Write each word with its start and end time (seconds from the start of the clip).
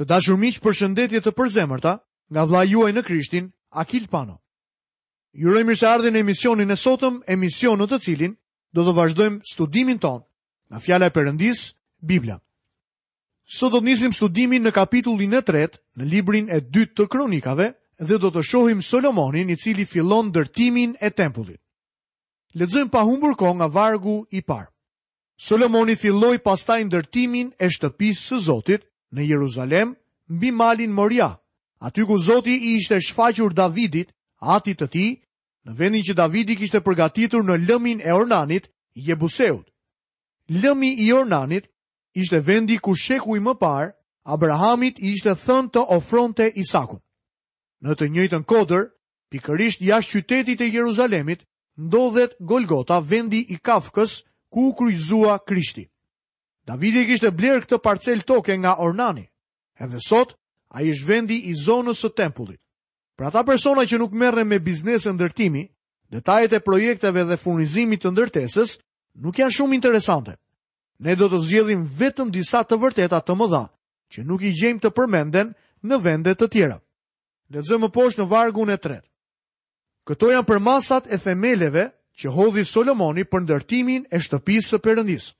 Të 0.00 0.06
dashur 0.08 0.38
miq, 0.40 0.56
përshëndetje 0.64 1.20
të 1.20 1.30
përzemërta 1.36 1.90
nga 2.32 2.42
vllai 2.48 2.64
juaj 2.72 2.92
në 2.96 3.02
Krishtin, 3.04 3.50
Akil 3.82 4.06
Pano. 4.08 4.38
Ju 5.36 5.50
uroj 5.52 5.62
mirëseardhjen 5.68 6.16
në 6.16 6.22
emisionin 6.24 6.72
e 6.72 6.76
sotëm, 6.80 7.18
emision 7.28 7.76
në 7.78 7.86
të 7.90 7.98
cilin 8.06 8.32
do 8.74 8.86
të 8.86 8.94
vazhdojmë 8.96 9.44
studimin 9.52 9.98
ton 10.00 10.24
nga 10.72 10.80
fjala 10.80 11.10
e 11.10 11.12
Perëndis, 11.12 11.60
Bibla. 12.00 12.38
Sot 13.44 13.74
do 13.76 13.82
të 13.82 13.90
nisim 13.90 14.14
studimin 14.16 14.64
në 14.64 14.72
kapitullin 14.80 15.36
e 15.36 15.44
3 15.44 15.68
në 16.00 16.08
librin 16.14 16.48
e 16.48 16.62
2 16.80 16.86
të 16.96 17.08
Kronikave 17.12 17.68
dhe 18.00 18.16
do 18.24 18.32
të 18.32 18.46
shohim 18.50 18.80
Solomonin 18.82 19.52
i 19.52 19.56
cili 19.60 19.84
fillon 19.84 20.30
ndërtimin 20.32 20.96
e 21.00 21.10
tempullit. 21.12 21.60
Lexojmë 22.56 22.90
pa 22.94 23.04
humbur 23.04 23.36
kohë 23.36 23.58
nga 23.60 23.66
vargu 23.68 24.22
i 24.32 24.40
parë. 24.48 24.72
Solomoni 25.36 25.96
filloi 25.96 26.38
pastaj 26.40 26.80
ndërtimin 26.88 27.52
e 27.60 27.68
shtëpisë 27.68 28.26
së 28.32 28.40
Zotit, 28.48 28.86
në 29.16 29.24
Jeruzalem, 29.30 29.94
mbi 30.28 30.50
malin 30.54 30.92
Moria, 30.94 31.26
aty 31.82 32.04
ku 32.06 32.18
Zoti 32.18 32.54
i 32.68 32.76
ishte 32.78 33.00
shfaqur 33.02 33.54
Davidit, 33.58 34.12
atit 34.38 34.80
të 34.80 34.86
ti, 34.92 35.06
në 35.66 35.74
vendin 35.80 36.02
që 36.06 36.14
Davidi 36.18 36.56
kishte 36.56 36.80
përgatitur 36.80 37.44
në 37.44 37.56
lëmin 37.68 38.00
e 38.04 38.12
Ornanit, 38.14 38.70
Jebuseut. 38.94 39.66
Lëmi 40.62 40.92
i 41.04 41.10
Ornanit 41.12 41.66
ishte 42.14 42.40
vendi 42.46 42.78
ku 42.82 42.94
sheku 42.96 43.36
i 43.36 43.40
më 43.44 43.54
par, 43.60 43.90
Abrahamit 44.24 44.98
i 45.00 45.10
ishte 45.16 45.34
thënë 45.44 45.70
të 45.74 45.82
ofronte 45.96 46.46
Isakun. 46.60 47.00
Në 47.82 47.92
të 47.96 48.08
njëjtën 48.14 48.44
kodër, 48.44 48.84
pikërisht 49.30 49.80
jashtë 49.82 50.18
qytetit 50.28 50.60
e 50.60 50.68
Jeruzalemit, 50.74 51.46
ndodhet 51.80 52.36
Golgota, 52.46 53.00
vendi 53.00 53.40
i 53.48 53.56
kafkës, 53.64 54.20
ku 54.52 54.68
u 54.70 54.74
kryzua 54.76 55.38
Krishti. 55.46 55.86
Davidi 56.70 57.02
kishte 57.08 57.32
blerë 57.34 57.64
këtë 57.64 57.78
parcel 57.82 58.20
toke 58.22 58.54
nga 58.62 58.76
Ornani, 58.78 59.24
edhe 59.82 59.98
sot 60.06 60.36
a 60.70 60.84
i 60.86 60.90
shvendi 60.94 61.40
i 61.50 61.54
zonës 61.58 61.98
së 62.04 62.10
tempullit. 62.14 62.60
Pra 63.18 63.30
ta 63.34 63.42
persona 63.44 63.82
që 63.90 63.98
nuk 63.98 64.14
merre 64.22 64.44
me 64.46 64.60
biznes 64.62 65.06
e 65.06 65.12
ndërtimi, 65.16 65.64
detajet 66.14 66.54
e 66.54 66.60
projekteve 66.62 67.24
dhe 67.26 67.38
furnizimit 67.42 68.04
të 68.04 68.12
ndërtesës 68.14 68.76
nuk 69.24 69.40
janë 69.42 69.56
shumë 69.56 69.74
interesante. 69.80 70.36
Ne 71.02 71.16
do 71.18 71.26
të 71.32 71.40
zgjedhim 71.48 71.82
vetëm 71.98 72.30
disa 72.38 72.62
të 72.62 72.78
vërteta 72.86 73.18
të 73.24 73.34
mëdha, 73.40 73.64
që 74.14 74.24
nuk 74.30 74.46
i 74.46 74.54
gjejmë 74.60 74.82
të 74.84 74.94
përmenden 74.98 75.52
në 75.90 75.98
vendet 76.06 76.38
të 76.38 76.50
tjera. 76.54 76.78
zëmë 77.50 77.88
poshtë 77.90 78.22
në 78.22 78.28
vargun 78.30 78.70
e 78.70 78.76
tret. 78.76 79.04
Këto 80.06 80.30
janë 80.30 80.46
për 80.48 80.60
masat 80.70 81.06
e 81.10 81.18
themeleve 81.18 81.84
që 82.18 82.30
hodhi 82.36 82.62
Solomoni 82.64 83.24
për 83.26 83.40
ndërtimin 83.42 84.06
e 84.14 84.18
shtëpisë 84.22 84.68
së 84.70 84.78
përëndisë 84.84 85.30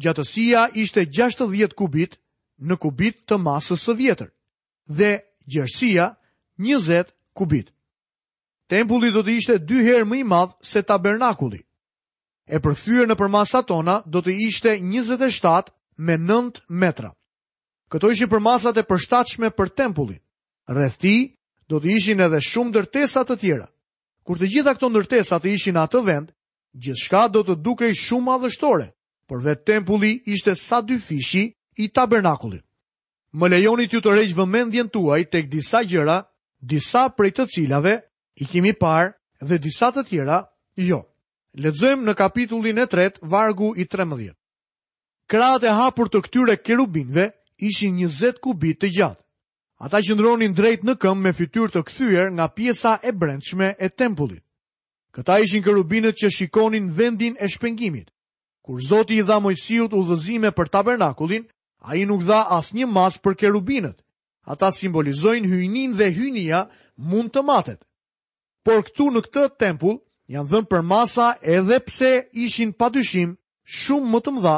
gjatësia 0.00 0.66
ishte 0.74 1.04
60 1.06 1.74
kubit 1.76 2.16
në 2.62 2.76
kubit 2.80 3.20
të 3.28 3.38
masës 3.42 3.84
së 3.88 3.94
vjetër 3.98 4.30
dhe 4.88 5.12
gjerësia 5.50 6.12
20 6.62 7.10
kubit. 7.34 7.70
Tempulli 8.68 9.10
do 9.12 9.22
të 9.22 9.34
ishte 9.36 9.58
dy 9.58 9.82
herë 9.84 10.04
më 10.06 10.18
i 10.18 10.24
madh 10.24 10.52
se 10.64 10.82
tabernakulli. 10.82 11.60
E 12.52 12.58
përkthyer 12.60 13.06
në 13.08 13.14
përmasa 13.16 13.62
tona 13.66 14.00
do 14.06 14.22
të 14.22 14.32
ishte 14.48 14.76
27 14.80 15.72
me 15.96 16.16
9 16.18 16.60
metra. 16.68 17.12
Këto 17.92 18.10
ishin 18.10 18.28
përmasat 18.32 18.76
e 18.80 18.86
përshtatshme 18.88 19.50
për 19.52 19.68
tempullin. 19.76 20.20
Rreth 20.70 20.96
tij 21.00 21.36
do 21.68 21.80
të 21.80 21.92
ishin 21.96 22.20
edhe 22.20 22.40
shumë 22.40 22.70
ndërtesa 22.72 23.22
të 23.28 23.36
tjera. 23.40 23.68
Kur 24.24 24.38
të 24.40 24.48
gjitha 24.52 24.74
këto 24.74 24.88
ndërtesa 24.90 25.36
të 25.40 25.52
ishin 25.52 25.76
atë 25.76 26.00
vend, 26.06 26.32
gjithçka 26.74 27.28
do 27.32 27.42
të 27.44 27.54
dukej 27.64 27.92
shumë 27.98 28.34
adhështore 28.34 28.88
por 29.32 29.40
vetë 29.40 29.64
tempulli 29.64 30.08
ishte 30.36 30.52
sa 30.60 30.82
dy 30.84 30.98
fishi 31.00 31.46
i 31.80 31.86
tabernakullit. 31.96 32.60
Më 33.32 33.46
lejonit 33.48 33.94
ju 33.94 34.00
të 34.04 34.12
rejtë 34.12 34.36
vëmendjen 34.36 34.90
tuaj 34.92 35.22
tek 35.32 35.46
disa 35.48 35.80
gjëra, 35.88 36.18
disa 36.60 37.06
prej 37.16 37.30
të 37.38 37.46
cilave 37.54 37.94
i 38.36 38.44
kimi 38.44 38.74
parë 38.76 39.14
dhe 39.48 39.56
disa 39.64 39.88
të 39.94 40.04
tjera 40.10 40.36
jo. 40.84 40.98
Ledzojmë 41.56 42.04
në 42.04 42.14
kapitullin 42.20 42.82
e 42.84 42.86
tret, 42.92 43.16
vargu 43.32 43.72
i 43.80 43.88
13. 43.88 44.34
Kratë 45.32 45.68
e 45.70 45.72
hapur 45.80 46.12
të 46.12 46.20
këtyre 46.28 46.58
kerubinve 46.60 47.30
ishin 47.64 47.96
20 48.04 48.36
kubit 48.44 48.82
të 48.84 48.92
gjatë. 48.98 49.22
Ata 49.80 50.02
qëndronin 50.04 50.52
drejt 50.56 50.84
në 50.84 50.98
këmë 51.00 51.24
me 51.24 51.32
fytyr 51.34 51.72
të 51.72 51.86
këthyër 51.88 52.34
nga 52.36 52.50
pjesa 52.56 52.98
e 53.02 53.16
brendshme 53.16 53.72
e 53.80 53.88
tempullit. 53.88 54.44
Këta 55.16 55.40
ishin 55.46 55.64
kerubinët 55.64 56.20
që 56.20 56.28
shikonin 56.36 56.92
vendin 56.92 57.34
e 57.40 57.48
shpengimit. 57.48 58.10
Kur 58.62 58.80
Zoti 58.80 59.16
i 59.18 59.22
dha 59.26 59.38
Mojsiut 59.42 59.94
udhëzime 59.98 60.50
për 60.58 60.68
tabernakullin, 60.74 61.44
a 61.88 61.96
i 61.98 62.04
nuk 62.06 62.22
dha 62.28 62.40
as 62.58 62.68
një 62.78 62.86
mas 62.96 63.16
për 63.24 63.34
kerubinët. 63.40 63.98
Ata 64.52 64.68
simbolizojnë 64.74 65.48
hynin 65.52 65.96
dhe 65.98 66.08
hynia 66.18 66.60
mund 67.10 67.32
të 67.34 67.42
matet. 67.48 67.80
Por 68.64 68.82
këtu 68.86 69.08
në 69.14 69.22
këtë 69.26 69.46
tempull, 69.62 69.98
janë 70.34 70.48
dhënë 70.52 70.70
për 70.70 70.82
masa 70.94 71.28
edhe 71.56 71.78
pse 71.88 72.10
ishin 72.44 72.72
pa 72.78 72.88
dyshim 72.94 73.34
shumë 73.80 74.10
më 74.12 74.20
të 74.26 74.34
mëdha 74.36 74.56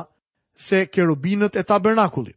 se 0.67 0.85
kerubinët 0.95 1.57
e 1.57 1.63
tabernakulit. 1.69 2.37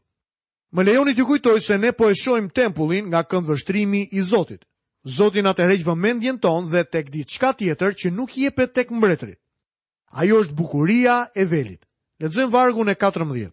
Më 0.75 0.83
lejoni 0.88 1.13
t'ju 1.16 1.25
kujtoj 1.29 1.57
se 1.67 1.77
ne 1.79 1.91
po 1.95 2.07
e 2.11 2.16
shohim 2.23 2.47
tempullin 2.57 3.06
nga 3.09 3.22
këndvështrimi 3.31 4.01
i 4.11 4.22
Zotit. 4.31 4.63
Zoti 5.17 5.41
na 5.44 5.53
tërheq 5.56 5.83
vëmendjen 5.88 6.39
tonë 6.44 6.67
dhe 6.73 6.81
tek 6.91 7.11
diçka 7.16 7.50
tjetër 7.59 7.91
që 8.00 8.07
nuk 8.11 8.35
jepet 8.41 8.73
tek 8.75 8.88
mbretërit. 8.91 9.39
Ajo 10.17 10.38
është 10.41 10.55
bukuria 10.57 11.16
e 11.38 11.44
velit. 11.50 11.81
Lexojmë 12.23 12.50
vargun 12.53 12.89
e 12.89 12.95
14. 13.01 13.51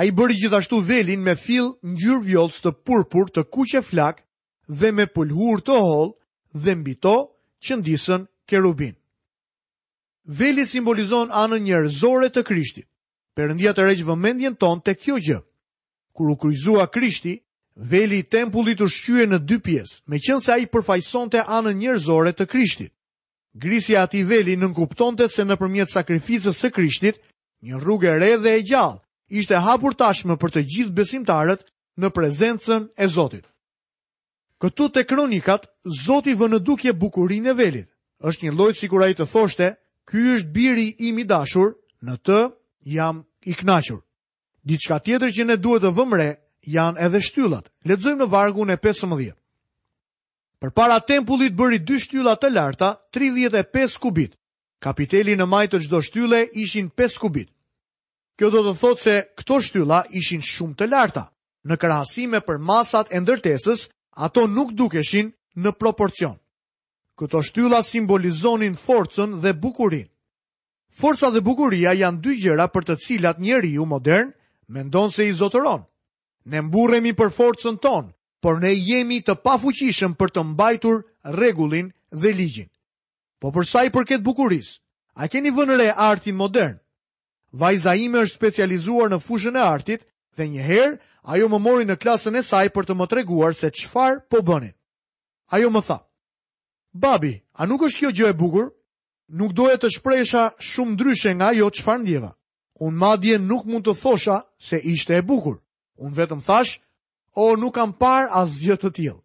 Ai 0.00 0.10
bëri 0.12 0.34
gjithashtu 0.42 0.76
velin 0.90 1.22
me 1.24 1.34
fill 1.44 1.70
ngjyrë 1.92 2.20
vjollc 2.28 2.58
të 2.60 2.72
purpur 2.86 3.30
të 3.32 3.46
kuqe 3.54 3.80
flak 3.88 4.18
dhe 4.80 4.90
me 4.98 5.06
pulhur 5.14 5.62
të 5.64 5.78
holl 5.84 6.10
dhe 6.62 6.74
mbi 6.80 6.94
to 7.04 7.16
qëndisën 7.64 8.26
kerubin. 8.50 8.92
Veli 10.40 10.66
simbolizon 10.68 11.32
anën 11.42 11.64
njerëzore 11.64 12.28
të 12.34 12.44
Krishtit. 12.50 12.86
Perëndia 13.36 13.72
të 13.72 13.86
rregj 13.88 14.04
vëmendjen 14.10 14.60
tonë 14.60 14.84
tek 14.86 15.00
kjo 15.02 15.16
gjë. 15.26 15.40
Kur 16.16 16.34
u 16.34 16.36
kryzua 16.42 16.90
Krishti, 16.92 17.38
veli 17.92 18.20
i 18.20 18.28
tempullit 18.36 18.82
u 18.84 18.88
shqye 18.96 19.24
në 19.32 19.38
dy 19.48 19.56
pjesë, 19.66 20.02
meqense 20.12 20.52
ai 20.52 20.68
përfaqësonte 20.74 21.46
anën 21.58 21.78
njerëzore 21.80 22.36
të 22.36 22.46
Krishtit. 22.52 22.92
Grisja 23.54 24.02
ati 24.02 24.22
veli 24.30 24.54
nën 24.56 24.74
kuptonte 24.74 25.26
se 25.28 25.42
në 25.44 25.56
përmjet 25.58 25.90
sakrificës 25.90 26.58
së 26.62 26.70
krishtit, 26.70 27.16
një 27.66 27.80
rrugë 27.80 28.06
e 28.12 28.18
re 28.18 28.32
dhe 28.38 28.52
e 28.58 28.62
gjallë, 28.62 29.00
ishte 29.42 29.58
hapur 29.58 29.94
tashme 29.98 30.36
për 30.38 30.50
të 30.54 30.62
gjithë 30.72 30.94
besimtarët 30.94 31.64
në 32.00 32.08
prezencën 32.14 32.86
e 32.94 33.06
Zotit. 33.10 33.46
Këtu 34.62 34.86
të 34.94 35.02
kronikat, 35.08 35.66
Zotit 36.04 36.38
vë 36.38 36.48
në 36.52 36.58
dukje 36.62 36.92
bukurin 36.92 37.50
e 37.50 37.54
velit, 37.58 37.90
është 38.22 38.46
një 38.46 38.56
lojtë 38.58 38.78
si 38.78 38.88
kura 38.88 39.10
i 39.10 39.18
të 39.18 39.26
thoshte, 39.32 39.72
ky 40.06 40.24
është 40.36 40.52
biri 40.54 40.86
i 41.00 41.10
midashur, 41.16 41.74
në 42.06 42.14
të 42.26 42.38
jam 42.94 43.24
i 43.50 43.54
knashur. 43.58 44.00
Ditë 44.62 45.00
tjetër 45.02 45.30
që 45.36 45.44
ne 45.50 45.56
duhet 45.56 45.82
të 45.82 45.90
vëmre, 45.98 46.30
janë 46.76 47.00
edhe 47.06 47.20
shtyllat. 47.24 47.66
Letëzojmë 47.88 48.22
në 48.22 48.30
vargun 48.32 48.70
e 48.70 48.76
15. 48.76 49.32
Për 50.60 50.70
para 50.76 51.00
tempullit 51.00 51.54
bëri 51.56 51.78
dy 51.88 51.96
shtylla 52.04 52.34
të 52.36 52.50
larta, 52.52 52.90
35 53.16 53.94
kubit. 54.02 54.34
Kapiteli 54.84 55.32
në 55.40 55.46
majtë 55.48 55.76
të 55.78 55.86
gjdo 55.86 56.00
shtylle 56.04 56.40
ishin 56.64 56.90
5 57.00 57.18
kubit. 57.22 57.48
Kjo 58.38 58.50
do 58.52 58.60
të 58.66 58.74
thotë 58.82 59.02
se 59.06 59.14
këto 59.40 59.58
shtylla 59.64 60.02
ishin 60.20 60.44
shumë 60.44 60.76
të 60.80 60.88
larta. 60.92 61.22
Në 61.68 61.76
krahasime 61.80 62.40
për 62.44 62.60
masat 62.72 63.08
e 63.16 63.20
ndërtesës, 63.24 63.86
ato 64.26 64.44
nuk 64.52 64.74
dukeshin 64.80 65.32
në 65.64 65.72
proporcion. 65.80 66.36
Këto 67.20 67.40
shtylla 67.50 67.80
simbolizonin 67.84 68.76
forcën 68.84 69.38
dhe 69.44 69.54
bukurin. 69.62 70.06
Forca 71.00 71.30
dhe 71.32 71.40
bukuria 71.44 71.94
janë 72.02 72.20
dy 72.24 72.36
gjëra 72.42 72.68
për 72.74 72.84
të 72.88 72.96
cilat 73.06 73.40
njeriu 73.40 73.86
modern 73.88 74.32
mendon 74.68 75.08
se 75.10 75.28
i 75.28 75.32
zotëron. 75.40 75.84
Ne 76.52 76.62
mburremi 76.68 77.12
për 77.20 77.30
forcën 77.38 77.76
tonë, 77.84 78.10
por 78.40 78.58
ne 78.60 78.72
jemi 78.74 79.20
të 79.20 79.34
pafuqishëm 79.44 80.14
për 80.18 80.30
të 80.34 80.42
mbajtur 80.52 81.00
rregullin 81.36 81.92
dhe 82.10 82.32
ligjin. 82.32 82.68
Po 83.40 83.52
për 83.52 83.66
sa 83.68 83.84
i 83.84 83.92
përket 83.92 84.24
bukurisë, 84.24 84.80
a 85.20 85.28
keni 85.28 85.52
vënë 85.52 85.76
re 85.76 85.90
artin 85.96 86.36
modern? 86.36 86.78
Vajza 87.52 87.94
ime 88.00 88.24
është 88.24 88.36
specializuar 88.40 89.10
në 89.12 89.20
fushën 89.26 89.56
e 89.56 89.62
artit 89.62 90.04
dhe 90.36 90.46
një 90.48 90.62
herë 90.70 90.96
ajo 91.34 91.48
më 91.52 91.58
mori 91.58 91.84
në 91.88 91.96
klasën 92.00 92.36
e 92.38 92.42
saj 92.46 92.68
për 92.74 92.88
të 92.90 92.94
më 92.96 93.08
treguar 93.10 93.54
se 93.56 93.70
çfarë 93.70 94.22
po 94.30 94.42
bënin. 94.46 94.72
Ajo 95.52 95.70
më 95.70 95.80
tha: 95.86 95.98
"Babi, 96.94 97.34
a 97.60 97.66
nuk 97.66 97.82
është 97.86 97.98
kjo 97.98 98.08
gjë 98.16 98.28
e 98.28 98.32
bukur? 98.38 98.66
Nuk 99.38 99.52
doje 99.52 99.76
të 99.78 99.88
shprehesha 99.96 100.44
shumë 100.58 100.92
ndryshe 100.96 101.34
nga 101.34 101.46
ajo 101.52 101.70
çfarë 101.76 102.02
ndjeva. 102.02 102.32
Unë 102.80 102.96
madje 102.98 103.36
nuk 103.38 103.64
mund 103.66 103.84
të 103.86 103.94
thosha 104.00 104.36
se 104.58 104.76
ishte 104.92 105.14
e 105.16 105.22
bukur. 105.22 105.60
Unë 106.02 106.14
vetëm 106.16 106.40
thash: 106.46 106.78
o 107.34 107.56
nuk 107.56 107.74
kam 107.74 107.92
par 107.98 108.28
as 108.32 108.58
gjë 108.62 108.76
të 108.80 108.90
tillë. 108.96 109.20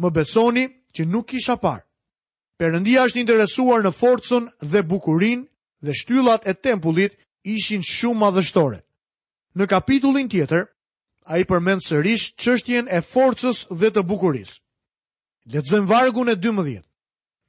Më 0.00 0.10
besoni 0.10 0.64
që 0.94 1.02
nuk 1.06 1.26
kisha 1.28 1.56
par. 1.56 1.82
Perëndia 2.60 3.06
është 3.08 3.20
interesuar 3.24 3.82
në 3.84 3.92
forcën 4.00 4.44
dhe 4.62 4.82
bukurinë 4.90 5.46
dhe 5.84 5.92
shtyllat 5.96 6.46
e 6.46 6.54
tempullit 6.54 7.12
ishin 7.44 7.82
shumë 7.82 8.20
madhështore. 8.20 8.80
Në 9.56 9.64
kapitullin 9.66 10.28
tjetër, 10.28 10.64
a 11.24 11.34
i 11.40 11.44
përmendë 11.48 11.86
sërish 11.86 12.26
qështjen 12.42 12.86
e 12.88 13.00
forcës 13.00 13.66
dhe 13.80 13.90
të 13.90 14.02
bukuris. 14.10 14.52
Letëzën 15.50 15.86
vargun 15.88 16.28
e 16.28 16.36
12. 16.36 16.84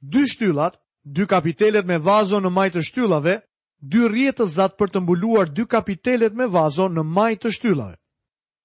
Dy 0.02 0.22
shtyllat, 0.28 0.80
dy 1.04 1.26
kapitelet 1.26 1.86
me 1.86 1.98
vazo 1.98 2.40
në 2.40 2.50
majtë 2.50 2.82
shtyllave, 2.88 3.36
dy 3.80 4.08
rjetët 4.08 4.48
zatë 4.56 4.76
për 4.80 4.88
të 4.90 4.98
mbuluar 5.02 5.46
dy 5.50 5.64
kapitelet 5.66 6.32
me 6.34 6.46
vazo 6.48 6.88
në 6.88 7.02
majtë 7.16 7.52
shtyllave. 7.54 7.98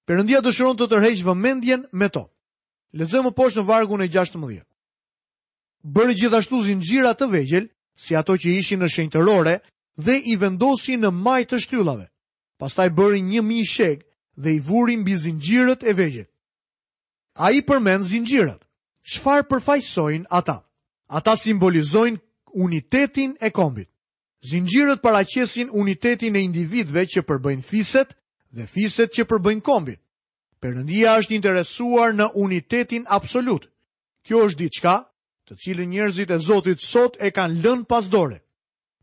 Perëndia 0.08 0.38
dëshiron 0.40 0.76
të 0.80 0.86
tërheqë 0.88 1.24
vëmendjen 1.26 1.82
me 2.00 2.06
to. 2.12 2.22
Lexojmë 2.96 3.28
më 3.28 3.34
poshtë 3.38 3.60
në 3.60 3.64
vargun 3.70 4.00
e 4.00 4.06
16. 4.14 4.62
Bëri 5.96 6.14
gjithashtu 6.20 6.60
zinxhira 6.68 7.10
të 7.18 7.26
vegjël, 7.34 7.66
si 8.04 8.16
ato 8.16 8.38
që 8.40 8.54
ishin 8.60 8.80
në 8.80 8.88
shenjtërore 8.94 9.54
dhe 10.06 10.14
i 10.32 10.36
vendosi 10.40 10.96
në 11.02 11.10
majt 11.26 11.50
të 11.52 11.60
shtyllave. 11.66 12.06
Pastaj 12.60 12.88
bëri 12.96 13.20
1000 13.34 13.68
shek 13.74 13.98
dhe 14.42 14.50
i 14.56 14.60
vuri 14.68 14.96
mbi 15.02 15.12
zinxhirët 15.26 15.84
e 15.84 15.92
vegjël. 16.00 16.28
Ai 17.46 17.60
përmend 17.68 18.08
zinxhirat. 18.12 18.62
Çfarë 19.10 19.44
përfaqësojnë 19.50 20.24
ata? 20.38 20.56
Ata 21.18 21.34
simbolizojnë 21.42 22.16
unitetin 22.64 23.36
e 23.40 23.48
kombit. 23.58 23.88
Zinxhirët 24.50 25.04
paraqesin 25.04 25.68
unitetin 25.80 26.32
e 26.36 26.42
individëve 26.48 27.04
që 27.12 27.20
përbëjnë 27.28 27.62
fiset 27.70 28.08
dhe 28.50 28.66
fiset 28.66 29.12
që 29.16 29.22
përbëjnë 29.28 29.64
kombin. 29.64 29.98
Perëndia 30.60 31.14
është 31.20 31.34
interesuar 31.36 32.12
në 32.14 32.28
unitetin 32.34 33.04
absolut. 33.08 33.68
Kjo 34.26 34.42
është 34.48 34.58
diçka 34.64 34.94
të 35.48 35.54
cilën 35.64 35.90
njerëzit 35.92 36.30
e 36.30 36.38
Zotit 36.38 36.82
sot 36.82 37.16
e 37.20 37.30
kanë 37.30 37.62
lënë 37.64 37.86
pas 37.88 38.08
dore. 38.10 38.40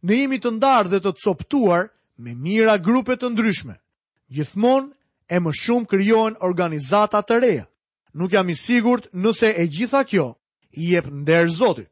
Ne 0.04 0.18
jemi 0.20 0.38
të 0.40 0.52
ndarë 0.58 0.90
dhe 0.90 1.00
të 1.02 1.14
coptuar 1.24 1.90
me 2.18 2.36
mira 2.36 2.78
grupe 2.78 3.16
të 3.18 3.30
ndryshme. 3.32 3.76
Gjithmonë 4.34 4.92
e 5.30 5.38
më 5.40 5.52
shumë 5.62 5.90
krijohen 5.90 6.36
organizata 6.42 7.22
të 7.22 7.40
reja. 7.40 7.66
Nuk 8.14 8.32
jam 8.34 8.50
i 8.50 8.56
sigurt 8.56 9.08
nëse 9.14 9.50
e 9.62 9.66
gjitha 9.68 10.04
kjo 10.04 10.36
i 10.72 10.92
jep 10.94 11.08
nder 11.08 11.48
Zotit. 11.50 11.90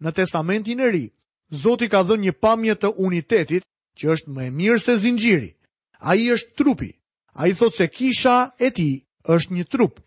Në 0.00 0.10
Testamentin 0.12 0.80
e 0.80 0.90
Ri, 0.90 1.06
Zoti 1.54 1.86
ka 1.88 2.02
dhënë 2.02 2.20
një 2.26 2.32
pamje 2.42 2.74
të 2.76 2.88
unitetit 3.04 3.62
që 3.98 4.08
është 4.12 4.30
më 4.34 4.42
e 4.46 4.50
mirë 4.50 4.80
se 4.82 4.96
zinxhiri. 4.98 5.52
A 6.00 6.14
i 6.16 6.30
është 6.32 6.54
trupi. 6.56 6.90
A 7.34 7.46
i 7.48 7.52
thot 7.54 7.74
se 7.74 7.88
kisha 7.90 8.50
e 8.58 8.70
ti 8.70 9.04
është 9.28 9.54
një 9.54 9.66
trup. 9.68 10.00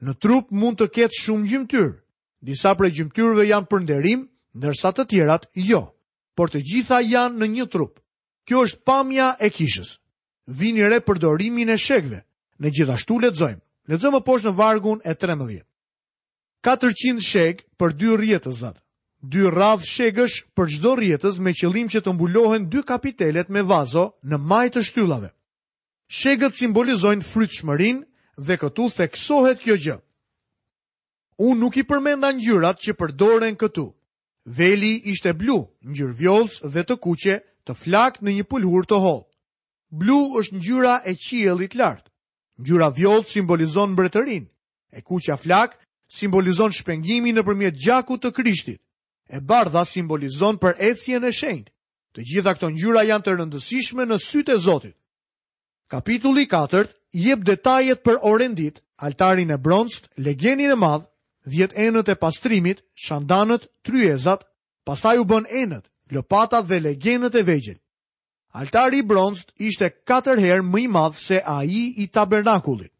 Në 0.00 0.16
trup 0.20 0.50
mund 0.52 0.80
të 0.80 0.86
ketë 0.96 1.20
shumë 1.22 1.48
gjimtyrë, 1.50 1.96
Disa 2.40 2.72
prej 2.74 2.88
gjimtyrëve 2.96 3.44
janë 3.44 3.68
përnderim, 3.68 4.22
nërsa 4.64 4.94
të 4.96 5.04
tjerat 5.10 5.42
jo. 5.60 5.82
Por 6.32 6.48
të 6.48 6.62
gjitha 6.64 7.02
janë 7.04 7.36
në 7.36 7.48
një 7.52 7.66
trup. 7.74 7.98
Kjo 8.48 8.62
është 8.64 8.80
pamja 8.88 9.26
e 9.44 9.50
kishës. 9.52 9.90
Vini 10.48 10.86
re 10.88 11.02
përdorimin 11.04 11.68
e 11.68 11.76
shekve. 11.76 12.22
Në 12.56 12.72
gjithashtu 12.78 13.18
letëzojmë. 13.26 13.60
Letëzojmë 13.92 14.22
poshtë 14.24 14.48
në 14.48 14.56
vargun 14.56 15.04
e 15.04 15.12
13. 15.20 15.60
400 16.64 17.20
shek 17.28 17.66
për 17.76 17.92
2 18.06 18.16
rjetës 18.24 18.56
zatë 18.64 18.80
dy 19.22 19.42
radhë 19.52 19.84
shegësh 19.84 20.34
për 20.56 20.70
gjdo 20.76 20.92
rjetës 20.96 21.38
me 21.44 21.52
qëlim 21.52 21.90
që 21.92 22.00
të 22.06 22.12
mbulohen 22.16 22.68
dy 22.72 22.80
kapitelet 22.88 23.50
me 23.52 23.60
vazo 23.68 24.04
në 24.24 24.38
majtë 24.38 24.78
të 24.80 24.82
shtyllave. 24.88 25.28
Shegët 26.10 26.56
simbolizojnë 26.56 27.24
frytë 27.28 27.58
shmërin 27.60 28.00
dhe 28.40 28.56
këtu 28.58 28.86
theksohet 28.96 29.60
kjo 29.62 29.76
gjë. 29.84 29.96
Unë 31.40 31.60
nuk 31.60 31.76
i 31.78 31.84
përmenda 31.86 32.32
njërat 32.34 32.80
që 32.84 32.96
përdoren 32.98 33.56
këtu. 33.60 33.84
Veli 34.56 34.94
ishte 35.12 35.34
blu, 35.36 35.68
ngjyrë 35.84 36.16
vjollës 36.18 36.56
dhe 36.72 36.82
të 36.84 36.96
kuqe 37.04 37.36
të 37.64 37.76
flak 37.76 38.20
në 38.24 38.30
një 38.40 38.44
pulhur 38.50 38.88
të 38.88 38.96
hollë. 39.04 39.24
Blu 39.90 40.18
është 40.40 40.56
njëra 40.58 40.96
e 41.04 41.12
qielit 41.16 41.76
lartë. 41.76 42.08
Njëra 42.64 42.88
vjolë 42.96 43.26
simbolizon 43.28 43.94
bretërin, 43.96 44.44
e 44.92 45.00
kuqja 45.02 45.36
flak 45.40 45.76
simbolizon 46.12 46.72
shpengimi 46.76 47.32
në 47.32 47.42
përmjet 47.46 47.76
gjakut 47.84 48.20
të 48.22 48.32
krishtit 48.36 48.80
e 49.32 49.38
bardha 49.48 49.84
simbolizon 49.92 50.58
për 50.62 50.78
ecjen 50.90 51.24
e 51.24 51.30
shenjtë. 51.40 51.72
Të 52.16 52.24
gjitha 52.30 52.52
këto 52.56 52.70
ngjyra 52.74 53.02
janë 53.08 53.24
të 53.26 53.34
rëndësishme 53.38 54.06
në 54.08 54.16
sytë 54.24 54.56
e 54.56 54.58
Zotit. 54.66 54.96
Kapitulli 55.90 56.46
4 56.50 56.88
jep 57.26 57.44
detajet 57.46 58.02
për 58.06 58.18
orendit, 58.30 58.80
altarin 59.06 59.50
e 59.54 59.58
bronzit, 59.58 60.08
legjenin 60.26 60.70
e 60.70 60.76
madh, 60.78 61.06
10 61.46 61.74
enët 61.78 62.08
e 62.12 62.16
pastrimit, 62.22 62.82
shandanët, 63.06 63.66
tryezat, 63.86 64.42
pastaj 64.86 65.16
u 65.18 65.24
bën 65.30 65.46
enët, 65.62 65.86
lopatat 66.14 66.66
dhe 66.68 66.80
legjenët 66.82 67.34
e 67.34 67.42
vegjël. 67.50 67.78
Altari 68.58 68.98
i 68.98 69.06
bronzit 69.06 69.52
ishte 69.68 69.86
4 70.10 70.38
herë 70.42 70.66
më 70.66 70.78
i 70.84 70.86
madh 70.96 71.14
se 71.14 71.38
ai 71.58 71.78
i 72.02 72.06
tabernakullit. 72.14 72.90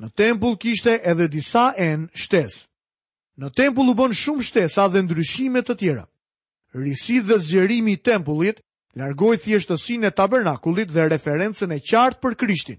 Në 0.00 0.08
tempull 0.20 0.56
kishte 0.60 1.00
edhe 1.12 1.26
disa 1.32 1.70
enë 1.88 2.10
shtesë. 2.22 2.60
Në 3.36 3.50
tempull 3.60 3.90
u 3.92 3.94
bën 3.94 4.14
shumë 4.16 4.42
shtesa 4.48 4.86
dhe 4.88 5.02
ndryshime 5.04 5.60
të 5.68 5.74
tjera. 5.80 6.04
Risi 6.80 7.18
dhe 7.20 7.36
zgjerimi 7.44 7.92
i 7.92 8.00
tempullit 8.08 8.62
largoi 8.96 9.36
thjeshtësinë 9.36 10.08
e 10.08 10.14
tabernakullit 10.20 10.88
dhe 10.94 11.04
referencën 11.12 11.72
e 11.72 11.78
qartë 11.90 12.20
për 12.22 12.36
Krishtin. 12.42 12.78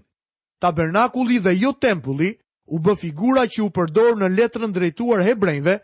Tabernakulli 0.62 1.38
dhe 1.46 1.52
jo 1.62 1.70
tempulli 1.84 2.32
u 2.74 2.80
bë 2.82 2.96
figura 3.04 3.44
që 3.52 3.60
u 3.62 3.70
përdor 3.76 4.18
në 4.18 4.32
letrën 4.40 4.74
drejtuar 4.74 5.22
hebrejve 5.28 5.76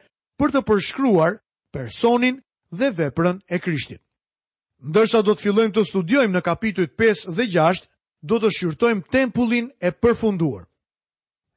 për 0.42 0.56
të 0.56 0.64
përshkruar 0.70 1.36
personin 1.74 2.42
dhe 2.78 2.90
veprën 2.98 3.38
e 3.54 3.62
Krishtit. 3.62 4.02
Ndërsa 4.90 5.22
do 5.24 5.36
të 5.38 5.44
fillojmë 5.46 5.74
të 5.76 5.86
studiojmë 5.92 6.34
në 6.34 6.42
kapitujt 6.50 6.98
5 7.02 7.28
dhe 7.38 7.46
6, 7.54 7.86
do 8.30 8.42
të 8.42 8.50
shqyrtojmë 8.58 9.06
tempullin 9.14 9.70
e 9.88 9.92
përfunduar. 10.02 10.66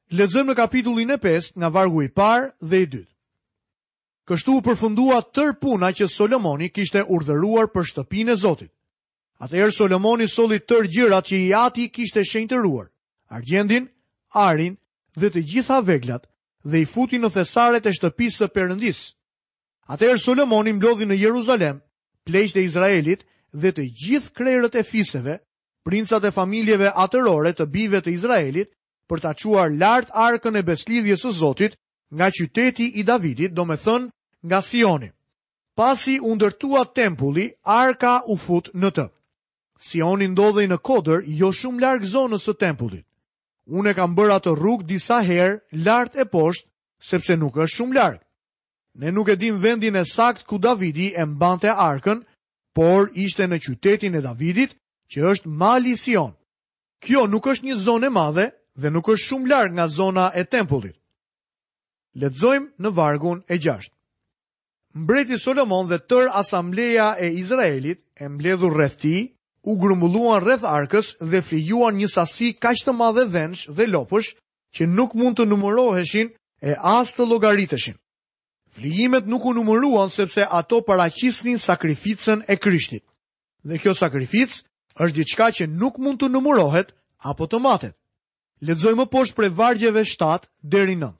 Lexojmë 0.08 0.48
në 0.54 0.56
kapitullin 0.56 1.10
e 1.12 1.18
5 1.20 1.58
nga 1.60 1.68
vargu 1.68 2.00
i 2.00 2.08
parë 2.08 2.48
dhe 2.64 2.78
i 2.80 2.86
dytë. 2.88 3.12
Kështu 4.28 4.54
u 4.58 4.62
përfundua 4.64 5.18
tër 5.36 5.54
puna 5.60 5.90
që 5.96 6.08
Solomoni 6.08 6.70
kishte 6.72 7.02
urdhëruar 7.12 7.68
për 7.72 7.84
shtëpinë 7.92 8.32
e 8.32 8.36
Zotit. 8.42 8.72
Atëherë 9.40 9.74
Solomoni 9.76 10.26
solli 10.28 10.58
tër 10.68 10.88
gjërat 10.92 11.28
që 11.28 11.36
i 11.44 11.50
ati 11.56 11.86
kishte 11.92 12.24
shenjtëruar: 12.24 12.88
argjendin, 13.32 13.86
arin 14.32 14.78
dhe 15.14 15.28
të 15.30 15.44
gjitha 15.50 15.80
veglat 15.84 16.24
dhe 16.64 16.80
i 16.82 16.88
futi 16.88 17.18
në 17.20 17.30
thesaret 17.36 17.86
e 17.86 17.92
shtëpisë 17.96 18.42
së 18.42 18.48
Perëndis. 18.52 19.02
Atëherë 19.92 20.24
Solomoni 20.24 20.72
mblodhi 20.76 21.04
në 21.08 21.20
Jeruzalem 21.20 21.78
pleqt 22.28 22.56
e 22.60 22.64
Izraelit 22.68 23.24
dhe 23.52 23.72
të 23.72 23.84
gjithë 24.02 24.32
krerët 24.36 24.74
e 24.76 24.84
fiseve, 24.84 25.38
princat 25.88 26.24
e 26.28 26.32
familjeve 26.36 26.90
atërore 27.00 27.52
të 27.56 27.66
bijve 27.72 28.00
të 28.04 28.12
Izraelit 28.12 28.72
për 29.08 29.20
ta 29.24 29.32
quar 29.40 29.72
lart 29.80 30.08
arkën 30.12 30.58
e 30.58 30.62
beslidhjes 30.68 31.24
së 31.24 31.30
Zotit 31.40 31.74
nga 32.12 32.28
qyteti 32.30 32.86
i 32.94 33.02
Davidit, 33.04 33.52
do 33.56 33.64
me 33.64 33.74
thënë 33.76 34.08
nga 34.48 34.60
Sioni. 34.62 35.10
Pasi 35.78 36.18
u 36.20 36.32
ndërtua 36.36 36.84
tempulli, 36.96 37.48
arka 37.64 38.20
u 38.32 38.36
fut 38.36 38.70
në 38.74 38.90
të. 38.94 39.04
Sioni 39.88 40.28
ndodhej 40.32 40.66
në 40.70 40.78
kodër, 40.82 41.20
jo 41.40 41.50
shumë 41.54 41.80
larg 41.82 42.04
zonës 42.10 42.48
së 42.48 42.54
tempullit. 42.58 43.06
Unë 43.68 43.90
e 43.90 43.94
kam 43.98 44.14
bërë 44.16 44.34
atë 44.36 44.54
rrugë 44.58 44.86
disa 44.90 45.20
herë 45.22 45.58
lart 45.86 46.16
e 46.18 46.24
poshtë, 46.24 46.68
sepse 47.08 47.36
nuk 47.38 47.56
është 47.62 47.76
shumë 47.78 47.94
larg. 47.98 48.18
Ne 48.98 49.12
nuk 49.14 49.28
e 49.30 49.36
dim 49.38 49.60
vendin 49.62 49.96
e 50.00 50.04
sakt 50.04 50.42
ku 50.48 50.58
Davidi 50.58 51.12
e 51.14 51.22
mbante 51.24 51.68
arkën, 51.70 52.24
por 52.74 53.10
ishte 53.14 53.46
në 53.46 53.58
qytetin 53.64 54.16
e 54.18 54.24
Davidit, 54.24 54.74
që 55.10 55.18
është 55.32 55.48
Mali 55.60 55.94
Sion. 55.96 56.34
Kjo 57.04 57.26
nuk 57.30 57.46
është 57.52 57.66
një 57.68 57.76
zonë 57.86 58.06
e 58.06 58.10
madhe, 58.18 58.46
Dhe 58.78 58.92
nuk 58.94 59.08
është 59.10 59.26
shumë 59.26 59.48
larg 59.50 59.72
nga 59.74 59.86
zona 59.92 60.24
e 60.40 60.44
tempullit. 60.54 60.94
Lexojmë 62.22 62.68
në 62.84 62.92
vargun 62.98 63.40
e 63.50 63.56
6. 63.64 63.88
Mbreti 65.02 65.38
Solomon 65.44 65.88
dhe 65.90 65.98
tërë 66.10 66.30
asambleja 66.42 67.08
e 67.24 67.32
Izraelit, 67.40 68.00
e 68.22 68.28
mbledhur 68.34 68.74
rreth 68.76 68.96
tij, 69.02 69.24
u 69.68 69.72
grumbulluan 69.82 70.42
rreth 70.46 70.66
arkës 70.76 71.08
dhe 71.30 71.40
flijuan 71.48 71.98
një 71.98 72.08
sasi 72.14 72.52
kaq 72.64 72.84
të 72.86 72.94
madhe 73.00 73.24
dhënsh 73.34 73.66
dhe 73.76 73.88
lopësh 73.90 74.30
që 74.74 74.82
nuk 74.94 75.14
mund 75.18 75.36
të 75.40 75.48
numëroheshin 75.50 76.30
e 76.62 76.72
as 76.98 77.10
të 77.18 77.26
llogariteshin. 77.30 77.98
Flijimet 78.74 79.26
nuk 79.32 79.44
u 79.50 79.54
numëruan 79.58 80.10
sepse 80.14 80.46
ato 80.58 80.84
paraqisnin 80.88 81.58
sakrificën 81.66 82.44
e 82.48 82.54
Krishtit. 82.64 83.04
Dhe 83.68 83.76
kjo 83.82 83.92
sakrificë 84.02 84.58
është 85.02 85.14
diçka 85.18 85.46
që 85.56 85.64
nuk 85.80 85.98
mund 86.04 86.18
të 86.22 86.28
numërohet 86.36 86.94
apo 87.32 87.46
të 87.50 87.58
matet. 87.66 87.96
Ledzoj 88.66 88.94
më 88.98 89.04
poshtë 89.12 89.38
pre 89.38 89.48
vargjeve 89.54 90.02
7 90.12 90.48
deri 90.74 90.96
9. 90.98 91.12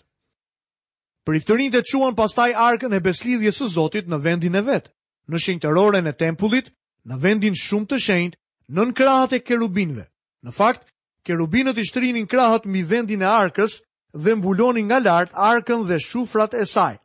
Priftërin 1.28 1.70
të 1.70 1.82
quen 1.86 2.14
pastaj 2.18 2.50
arkën 2.54 2.94
e 2.96 3.00
beslidhje 3.04 3.52
së 3.52 3.66
Zotit 3.74 4.08
në 4.08 4.18
vendin 4.24 4.54
e 4.58 4.62
vetë, 4.66 4.90
në 5.28 5.38
shenjë 5.44 5.60
të 5.66 6.08
e 6.08 6.12
tempullit, 6.22 6.72
në 7.04 7.18
vendin 7.22 7.54
shumë 7.54 7.86
të 7.92 7.98
shenjë, 7.98 8.34
në 8.70 8.84
në 8.88 8.94
krahët 8.96 9.32
e 9.32 9.40
kerubinve. 9.40 10.08
Në 10.42 10.50
fakt, 10.52 10.86
kerubinët 11.24 11.78
i 11.78 11.84
shtrinin 11.84 12.26
krahët 12.26 12.66
mi 12.66 12.82
vendin 12.82 13.22
e 13.22 13.26
arkës 13.26 13.82
dhe 14.14 14.34
mbulonin 14.34 14.86
nga 14.88 14.98
lartë 14.98 15.34
arkën 15.38 15.86
dhe 15.88 15.98
shufrat 16.00 16.54
e 16.54 16.64
saj. 16.66 16.96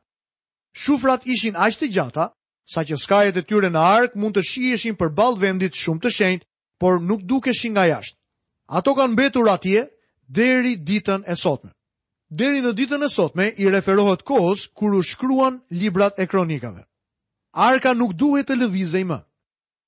Shufrat 0.74 1.28
ishin 1.28 1.56
ashtë 1.56 1.80
të 1.86 1.92
gjata, 1.94 2.28
sa 2.66 2.82
që 2.88 2.96
skajet 3.04 3.38
e 3.38 3.44
tyre 3.44 3.70
në 3.70 3.80
arkë 3.98 4.20
mund 4.20 4.38
të 4.38 4.46
shieshin 4.50 4.96
për 4.96 5.12
balë 5.20 5.40
vendit 5.44 5.76
shumë 5.76 6.00
të 6.06 6.10
shenjë, 6.18 6.46
por 6.80 7.02
nuk 7.02 7.22
dukeshin 7.30 7.76
nga 7.76 7.86
jashtë. 7.92 8.18
Ato 8.80 8.96
kanë 8.98 9.18
betur 9.20 9.52
atje, 9.52 9.90
deri 10.36 10.78
ditën 10.78 11.22
e 11.30 11.36
sotme. 11.38 11.72
Deri 12.34 12.62
në 12.66 12.72
ditën 12.74 13.06
e 13.06 13.10
sotme 13.14 13.52
i 13.62 13.68
referohet 13.70 14.24
kohës 14.26 14.66
kur 14.74 14.96
u 14.98 15.02
shkruan 15.06 15.60
librat 15.72 16.18
e 16.20 16.26
kronikave. 16.28 16.82
Arka 17.54 17.94
nuk 17.94 18.14
duhet 18.18 18.50
të 18.50 18.58
lëvizej 18.64 19.04
më. 19.06 19.20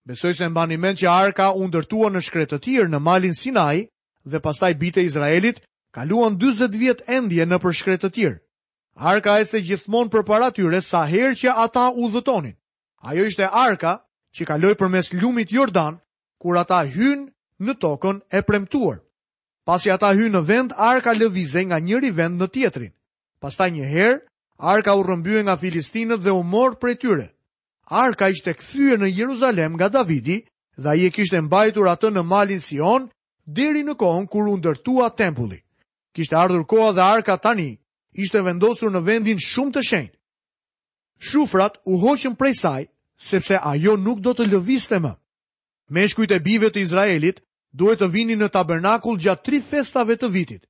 Besoj 0.05 0.35
se 0.37 0.47
mbani 0.51 0.77
mend 0.77 0.99
që 1.01 1.09
Arka 1.09 1.47
u 1.57 1.65
ndërtua 1.67 2.11
në 2.13 2.21
shkretë 2.21 2.57
të 2.57 2.59
tir 2.67 2.89
në 2.91 2.99
malin 3.01 3.33
Sinai 3.33 3.87
dhe 4.25 4.39
pastaj 4.45 4.73
bitej 4.77 5.07
Izraelit, 5.09 5.63
kaluan 5.95 6.37
40 6.37 6.77
vjet 6.77 7.01
endje 7.09 7.45
në 7.49 7.57
për 7.63 7.77
shkretë 7.79 8.03
të 8.05 8.11
tir. 8.19 8.35
Arka 8.95 9.39
ishte 9.41 9.61
gjithmonë 9.65 10.11
përpara 10.13 10.51
tyre 10.55 10.81
sa 10.85 11.01
herë 11.09 11.35
që 11.41 11.55
ata 11.65 11.87
udhëtonin. 11.97 12.53
Ajo 13.09 13.25
ishte 13.31 13.49
Arka 13.49 13.95
që 14.37 14.45
kaloi 14.51 14.77
përmes 14.77 15.09
lumit 15.17 15.49
Jordan 15.51 15.97
kur 16.39 16.57
ata 16.61 16.83
hyn 16.85 17.31
në 17.59 17.73
tokën 17.81 18.21
e 18.29 18.41
premtuar. 18.45 19.01
Pasi 19.65 19.89
ata 19.89 20.11
hy 20.13 20.27
në 20.29 20.43
vend, 20.45 20.73
arka 20.77 21.13
lëvize 21.17 21.63
nga 21.65 21.79
njëri 21.81 22.11
vend 22.13 22.37
në 22.41 22.47
tjetrin. 22.53 22.91
Pastaj 23.41 23.69
një 23.73 23.85
herë, 23.93 24.19
arka 24.61 24.93
u 24.95 25.01
rrëmbye 25.05 25.41
nga 25.43 25.55
filistinët 25.57 26.21
dhe 26.25 26.31
u 26.37 26.43
për 26.53 26.75
prej 26.81 26.95
tyre. 27.01 27.27
Arka 27.89 28.29
ishte 28.29 28.53
kthyer 28.53 28.99
në 29.01 29.09
Jeruzalem 29.19 29.73
nga 29.75 29.89
Davidi 29.89 30.37
dhe 30.77 30.89
ai 30.89 31.01
e 31.05 31.09
kishte 31.09 31.41
mbajtur 31.41 31.87
atë 31.89 32.09
në 32.13 32.21
malin 32.23 32.61
Sion 32.61 33.09
deri 33.45 33.81
në 33.85 33.93
kohën 34.01 34.25
kur 34.29 34.45
u 34.47 34.55
ndërtua 34.57 35.09
tempulli. 35.17 35.59
Kishte 36.13 36.37
ardhur 36.37 36.63
koha 36.65 36.91
dhe 36.93 37.01
arka 37.17 37.37
tani 37.37 37.71
ishte 38.13 38.41
vendosur 38.45 38.93
në 38.93 39.01
vendin 39.07 39.39
shumë 39.41 39.73
të 39.75 39.81
shenjtë. 39.89 40.17
Shufrat 41.29 41.77
u 41.85 41.97
hoqën 42.05 42.35
prej 42.37 42.53
saj 42.61 42.83
sepse 43.17 43.57
ajo 43.73 43.97
nuk 43.97 44.21
do 44.25 44.33
të 44.33 44.45
lëviste 44.49 45.01
më. 45.05 45.13
Meshkujt 45.97 46.31
e 46.31 46.39
bijve 46.45 46.69
të 46.73 46.81
Izraelit 46.85 47.41
duhet 47.75 47.99
të 47.99 48.07
vini 48.13 48.35
në 48.39 48.47
tabernakull 48.55 49.17
gjatë 49.19 49.43
tri 49.43 49.57
festave 49.67 50.15
të 50.15 50.29
vitit, 50.31 50.61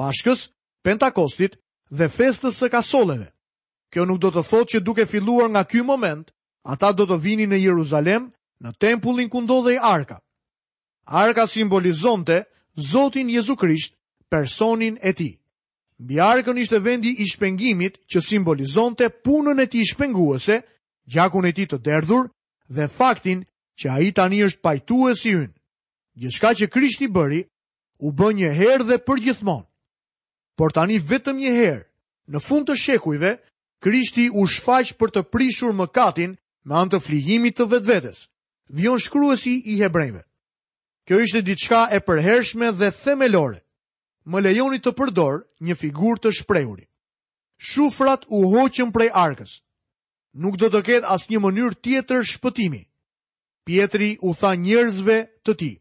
pashkës, 0.00 0.46
pentakostit 0.84 1.58
dhe 1.92 2.08
festës 2.08 2.56
së 2.62 2.70
kasoleve. 2.72 3.28
Kjo 3.92 4.06
nuk 4.08 4.18
do 4.22 4.30
të 4.32 4.42
thotë 4.48 4.70
që 4.74 4.80
duke 4.86 5.04
filluar 5.06 5.50
nga 5.52 5.62
ky 5.68 5.84
moment, 5.84 6.30
ata 6.64 6.92
do 6.96 7.04
të 7.06 7.18
vini 7.24 7.46
në 7.46 7.58
Jeruzalem, 7.66 8.30
në 8.64 8.70
tempullin 8.80 9.28
ku 9.28 9.42
ndodhej 9.44 9.78
arka. 9.80 10.18
Arka 11.06 11.44
simbolizonte 11.46 12.40
Zotin 12.90 13.28
Jezu 13.30 13.56
Krisht, 13.60 13.94
personin 14.32 14.96
e 15.04 15.12
tij. 15.12 15.34
Mbi 16.00 16.16
arkën 16.20 16.58
ishte 16.58 16.78
vendi 16.84 17.12
i 17.22 17.26
shpengimit 17.30 18.00
që 18.10 18.18
simbolizonte 18.26 19.10
punën 19.24 19.60
e 19.62 19.66
tij 19.70 19.84
shpenguese, 19.92 20.56
gjakun 21.12 21.46
e 21.46 21.52
tij 21.54 21.68
të 21.70 21.78
derdhur 21.86 22.24
dhe 22.74 22.88
faktin 22.98 23.44
që 23.78 23.86
ai 23.94 24.08
tani 24.16 24.42
është 24.44 24.70
e 25.10 25.14
si 25.22 25.30
ynë 25.38 25.54
gjithka 26.16 26.50
që 26.58 26.68
Krishti 26.70 27.08
bëri, 27.10 27.42
u 28.02 28.12
bë 28.12 28.28
një 28.38 28.50
herë 28.58 28.86
dhe 28.90 28.98
për 29.06 29.20
gjithmonë. 29.26 29.66
Por 30.58 30.70
tani 30.74 30.98
vetëm 31.02 31.38
një 31.42 31.52
herë, 31.58 31.84
në 32.30 32.38
fund 32.42 32.68
të 32.68 32.76
shekujve, 32.78 33.32
Krishti 33.82 34.28
u 34.30 34.46
shfaq 34.48 34.94
për 34.98 35.12
të 35.14 35.22
prishur 35.32 35.74
mëkatin 35.76 36.36
me 36.64 36.74
anë 36.78 36.94
të 36.94 37.00
flijimit 37.04 37.56
të 37.58 37.66
vetvetes. 37.72 38.28
vion 38.68 38.98
shkruesi 39.00 39.60
i 39.60 39.74
hebrejve. 39.76 40.22
Kjo 41.06 41.16
ishte 41.20 41.42
diçka 41.42 41.88
e 41.92 41.98
përhershme 42.00 42.70
dhe 42.72 42.88
themelore. 42.90 43.60
Më 44.24 44.40
lejoni 44.40 44.78
të 44.80 44.92
përdor 44.98 45.44
një 45.60 45.74
figurë 45.76 46.20
të 46.22 46.30
shprejuri. 46.32 46.86
Shufrat 47.58 48.24
u 48.28 48.38
hoqën 48.52 48.90
prej 48.92 49.10
arkës. 49.12 49.60
Nuk 50.32 50.56
do 50.56 50.70
të 50.72 50.80
ketë 50.86 51.08
asnjë 51.14 51.40
mënyrë 51.44 51.76
tjetër 51.84 52.24
shpëtimi. 52.24 52.82
Pietri 53.64 54.16
u 54.24 54.32
tha 54.32 54.54
njerëzve 54.56 55.18
të 55.44 55.52
tij, 55.60 55.76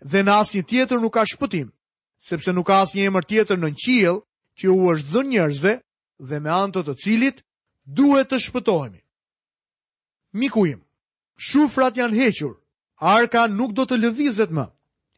dhe 0.00 0.22
në 0.24 0.32
asë 0.40 0.56
një 0.58 0.62
tjetër 0.68 0.98
nuk 1.00 1.14
ka 1.14 1.24
shpëtim, 1.28 1.68
sepse 2.24 2.50
nuk 2.52 2.66
ka 2.66 2.80
asë 2.82 2.96
një 2.96 3.06
emër 3.10 3.24
tjetër 3.28 3.58
në 3.60 3.68
në 3.72 3.76
qiel 3.84 4.16
që 4.58 4.66
u 4.72 4.78
është 4.92 5.10
dhënë 5.12 5.30
njerëzve 5.32 5.74
dhe 6.28 6.40
me 6.40 6.50
antët 6.50 6.86
të 6.88 6.94
cilit 7.02 7.42
duhet 7.84 8.28
të 8.30 8.38
shpëtohemi. 8.46 9.00
Mikujim, 10.40 10.80
shufrat 11.36 11.96
janë 11.96 12.16
hequr, 12.20 12.52
arka 13.00 13.46
nuk 13.48 13.72
do 13.72 13.84
të 13.84 13.96
lëvizet 14.00 14.50
më, 14.54 14.66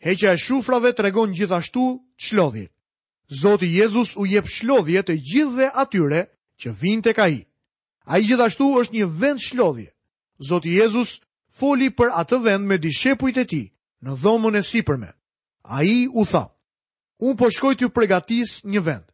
heqa 0.05 0.35
e 0.35 0.39
shufrave 0.39 0.93
të 0.93 1.03
regon 1.03 1.35
gjithashtu 1.37 1.83
çlodhje. 2.25 2.67
Zoti 3.43 3.67
Jezus 3.75 4.17
u 4.17 4.27
jep 4.27 4.49
shlodhje 4.49 5.03
të 5.03 5.15
gjithve 5.29 5.69
atyre 5.83 6.21
që 6.61 6.69
vind 6.81 7.05
tek 7.05 7.17
ka 7.17 7.29
i. 7.29 7.43
A 8.05 8.19
i 8.19 8.25
gjithashtu 8.27 8.67
është 8.81 8.95
një 8.95 9.07
vend 9.21 9.41
shlodhje. 9.41 9.89
Zoti 10.49 10.75
Jezus 10.77 11.21
foli 11.59 11.89
për 11.91 12.09
atë 12.21 12.41
vend 12.45 12.67
me 12.67 12.77
dishepujt 12.79 13.37
e 13.39 13.45
tij 13.51 13.67
në 14.07 14.17
dhomën 14.23 14.57
e 14.59 14.63
sipërme. 14.67 15.13
A 15.63 15.83
i 15.87 16.09
u 16.11 16.25
tha, 16.27 16.45
unë 17.23 17.39
po 17.39 17.51
shkoj 17.55 17.75
t'ju 17.79 17.91
pregatis 17.95 18.59
një 18.67 18.81
vend, 18.83 19.07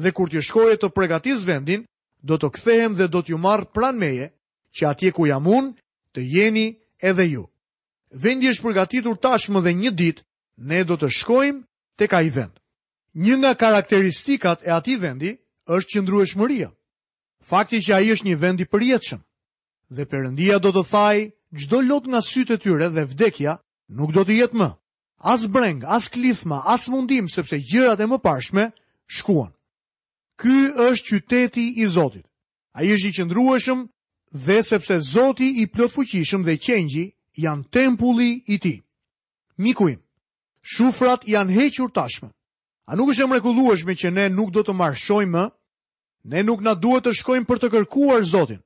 dhe 0.00 0.12
kur 0.16 0.30
t'ju 0.30 0.40
shkoj 0.40 0.78
të 0.80 0.88
pregatis 0.96 1.42
vendin, 1.46 1.82
do 2.24 2.38
të 2.40 2.48
kthehem 2.56 2.94
dhe 2.96 3.06
do 3.12 3.20
t'ju 3.20 3.38
marr 3.38 3.66
pran 3.74 3.96
meje, 4.00 4.30
që 4.76 4.88
atje 4.88 5.10
ku 5.12 5.28
jam 5.28 5.44
unë, 5.46 5.74
të 6.16 6.20
jeni 6.34 6.66
edhe 7.02 7.26
ju. 7.28 7.44
Vendi 8.10 8.48
është 8.50 8.64
përgatitur 8.64 9.16
tashmë 9.22 9.60
dhe 9.62 9.74
një 9.82 9.92
ditë, 10.00 10.22
ne 10.70 10.80
do 10.88 10.96
të 10.98 11.08
shkojmë 11.20 11.60
tek 12.00 12.10
ka 12.10 12.20
i 12.26 12.30
vend. 12.34 12.56
Një 13.14 13.34
nga 13.38 13.52
karakteristikat 13.54 14.64
e 14.66 14.70
ati 14.72 14.96
vendi 15.00 15.36
është 15.74 15.90
qëndru 15.92 16.18
e 16.22 16.26
shmëria. 16.32 16.68
Fakti 17.50 17.78
që 17.84 17.92
a 17.96 18.00
i 18.04 18.10
është 18.14 18.26
një 18.28 18.36
vendi 18.42 18.66
përjetëshëm. 18.72 19.20
Dhe 19.96 20.04
përëndia 20.10 20.56
do 20.62 20.70
të 20.74 20.82
thaj, 20.90 21.18
gjdo 21.58 21.78
lot 21.88 22.04
nga 22.10 22.20
sytë 22.30 22.54
e 22.56 22.60
tyre 22.62 22.88
dhe 22.94 23.04
vdekja 23.10 23.52
nuk 23.90 24.14
do 24.14 24.24
të 24.24 24.36
jetë 24.40 24.60
më. 24.60 24.70
As 25.20 25.42
breng, 25.52 25.82
as 25.84 26.08
klithma, 26.08 26.62
as 26.64 26.86
mundim, 26.88 27.28
sepse 27.28 27.58
gjërat 27.60 28.00
e 28.00 28.06
më 28.08 28.18
pashme 28.24 28.70
shkuan. 29.06 29.52
Ky 30.40 30.70
është 30.88 31.06
qyteti 31.20 31.66
i 31.84 31.86
Zotit. 31.90 32.24
A 32.72 32.86
i 32.86 32.92
është 32.94 33.08
i 33.10 33.14
qëndrueshëm 33.18 33.80
dhe 34.46 34.56
sepse 34.64 34.94
Zotit 35.12 35.58
i 35.60 35.66
plotfuqishëm 35.68 36.42
dhe 36.46 36.54
qengji 36.66 37.04
janë 37.42 37.68
tempulli 37.74 38.30
i 38.48 38.56
ti. 38.62 38.76
Mikuim, 39.60 40.00
shufrat 40.62 41.26
janë 41.28 41.52
hequr 41.58 41.90
tashme. 41.92 42.30
A 42.88 42.96
nuk 42.96 43.12
është 43.12 43.26
e 43.26 43.30
mrekulueshme 43.30 43.94
që 44.00 44.08
ne 44.10 44.24
nuk 44.32 44.54
do 44.54 44.64
të 44.64 44.72
marshojmë, 44.74 45.44
ne 46.32 46.40
nuk 46.42 46.60
na 46.64 46.72
duhet 46.74 47.04
të 47.04 47.12
shkojmë 47.20 47.46
për 47.48 47.58
të 47.60 47.68
kërkuar 47.74 48.24
Zotin. 48.24 48.62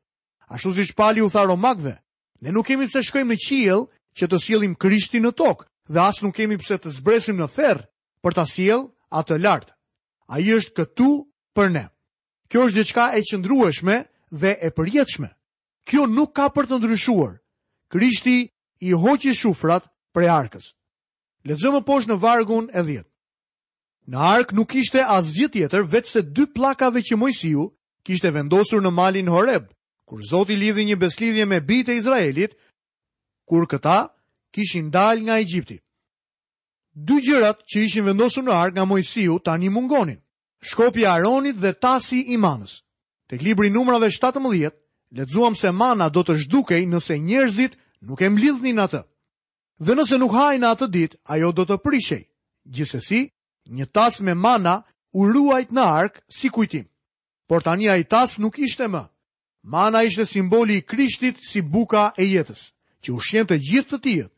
A 0.53 0.61
shuzi 0.61 0.85
pali 0.95 1.23
u 1.25 1.31
tharo 1.33 1.57
magve, 1.57 1.97
ne 2.41 2.55
nuk 2.55 2.67
kemi 2.69 2.87
pëse 2.87 3.03
shkojmë 3.09 3.33
në 3.35 3.43
qijel 3.43 3.83
që 4.19 4.27
të 4.31 4.39
sjellim 4.41 4.75
Krishtin 4.79 5.25
në 5.27 5.35
tokë 5.37 5.67
dhe 5.91 6.01
as 6.01 6.21
nuk 6.23 6.35
kemi 6.37 6.59
pse 6.61 6.79
të 6.81 6.93
zbresim 6.99 7.39
në 7.41 7.49
ferr 7.51 7.85
për 8.25 8.37
ta 8.37 8.45
sjell 8.47 8.87
atë 9.11 9.41
lart. 9.43 9.75
Ai 10.31 10.45
është 10.55 10.77
këtu 10.79 11.09
për 11.57 11.71
ne. 11.75 11.87
Kjo 12.49 12.67
është 12.69 12.79
diçka 12.79 13.07
e 13.19 13.25
qëndrueshme 13.27 13.97
dhe 14.31 14.53
e 14.67 14.71
përjetshme. 14.77 15.29
Kjo 15.89 16.07
nuk 16.09 16.33
ka 16.37 16.47
për 16.55 16.71
të 16.71 16.79
ndryshuar. 16.81 17.35
Krishti 17.93 18.37
i 18.89 18.93
hoqi 18.93 19.35
shufrat 19.35 19.85
prej 20.15 20.31
arkës. 20.33 20.71
Lexojmë 21.45 21.83
poshtë 21.85 22.15
në 22.15 22.21
vargun 22.23 22.71
e 22.73 22.83
10. 22.83 23.05
Në 24.07 24.19
ark 24.21 24.51
nuk 24.53 24.71
kishte 24.75 25.01
asgjë 25.05 25.49
tjetër 25.53 25.83
veç 25.93 26.07
se 26.09 26.23
dy 26.23 26.47
pllakave 26.55 27.03
që 27.05 27.17
Mojsiu 27.17 27.71
kishte 28.05 28.31
vendosur 28.35 28.81
në 28.85 28.91
malin 28.93 29.29
Horeb, 29.33 29.71
kur 30.09 30.21
Zoti 30.29 30.57
lidhi 30.61 30.85
një 30.85 30.97
beslidhje 31.01 31.47
me 31.49 31.61
bijtë 31.65 31.93
e 31.93 31.97
Izraelit 32.01 32.57
kur 33.47 33.67
këta 33.69 34.09
kishin 34.53 34.91
dal 34.93 35.21
nga 35.21 35.39
Egjipti. 35.41 35.79
Dy 36.95 37.19
gjërat 37.27 37.65
që 37.71 37.79
ishin 37.85 38.05
vendosur 38.07 38.45
në 38.47 38.53
ark 38.55 38.75
nga 38.75 38.85
Mojsiu 38.85 39.39
tani 39.45 39.69
mungonin. 39.69 40.21
shkopi 40.71 41.03
e 41.03 41.07
Aronit 41.17 41.57
dhe 41.63 41.73
tasi 41.85 42.19
i 42.35 42.37
manës. 42.45 42.75
Tek 43.29 43.43
libri 43.43 43.71
numrave 43.71 44.09
17, 44.11 44.71
lexuam 45.19 45.55
se 45.55 45.71
mana 45.81 46.07
do 46.09 46.21
të 46.25 46.35
zhdukej 46.41 46.85
nëse 46.93 47.15
njerëzit 47.29 47.73
nuk 48.07 48.21
e 48.23 48.29
mblidhnin 48.31 48.77
atë. 48.87 49.03
Dhe 49.85 49.93
nëse 49.95 50.17
nuk 50.19 50.33
hajnë 50.39 50.67
atë 50.73 50.87
ditë, 50.95 51.17
ajo 51.33 51.49
do 51.53 51.63
të 51.69 51.77
prishej. 51.85 52.23
Gjithsesi, 52.75 53.21
një 53.77 53.87
tas 53.97 54.15
me 54.25 54.35
mana 54.35 54.75
u 55.19 55.29
ruajt 55.35 55.71
në 55.77 55.85
ark 56.01 56.15
si 56.37 56.49
kujtim. 56.49 56.87
Por 57.49 57.61
tani 57.63 57.89
ai 57.89 58.05
tas 58.13 58.39
nuk 58.43 58.59
ishte 58.59 58.87
më. 58.95 59.03
Mana 59.75 60.01
ishte 60.09 60.25
simboli 60.27 60.77
i 60.77 60.83
Krishtit 60.91 61.37
si 61.51 61.61
buka 61.61 62.13
e 62.17 62.25
jetës 62.35 62.74
që 63.05 63.13
ushqen 63.17 63.49
të 63.49 63.59
gjithë 63.69 63.91
të 63.93 63.99
tijet. 64.07 64.33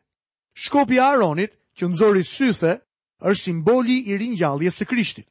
Shkopi 0.65 0.99
Aronit, 1.03 1.53
që 1.77 1.85
nëzori 1.93 2.25
sythe, 2.25 2.73
është 3.29 3.43
simboli 3.47 3.97
i 4.11 4.15
rinjallje 4.19 4.71
së 4.73 4.87
krishtit. 4.91 5.27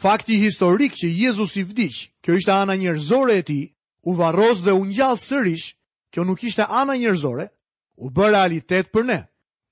Fakti 0.00 0.38
historik 0.40 0.94
që 0.96 1.08
Jezus 1.10 1.52
i 1.60 1.62
vdiq, 1.64 1.96
kjo 2.22 2.36
ishte 2.38 2.52
ana 2.52 2.74
njërzore 2.78 3.34
e 3.38 3.42
ti, 3.48 3.60
u 4.08 4.14
varros 4.16 4.62
dhe 4.64 4.72
u 4.72 4.84
njallë 4.86 5.22
sërish, 5.28 5.66
kjo 6.10 6.24
nuk 6.24 6.40
ishte 6.48 6.64
ana 6.80 6.94
njërzore, 6.96 7.46
u 7.98 8.08
bë 8.10 8.30
realitet 8.32 8.88
për 8.92 9.04
ne. 9.04 9.20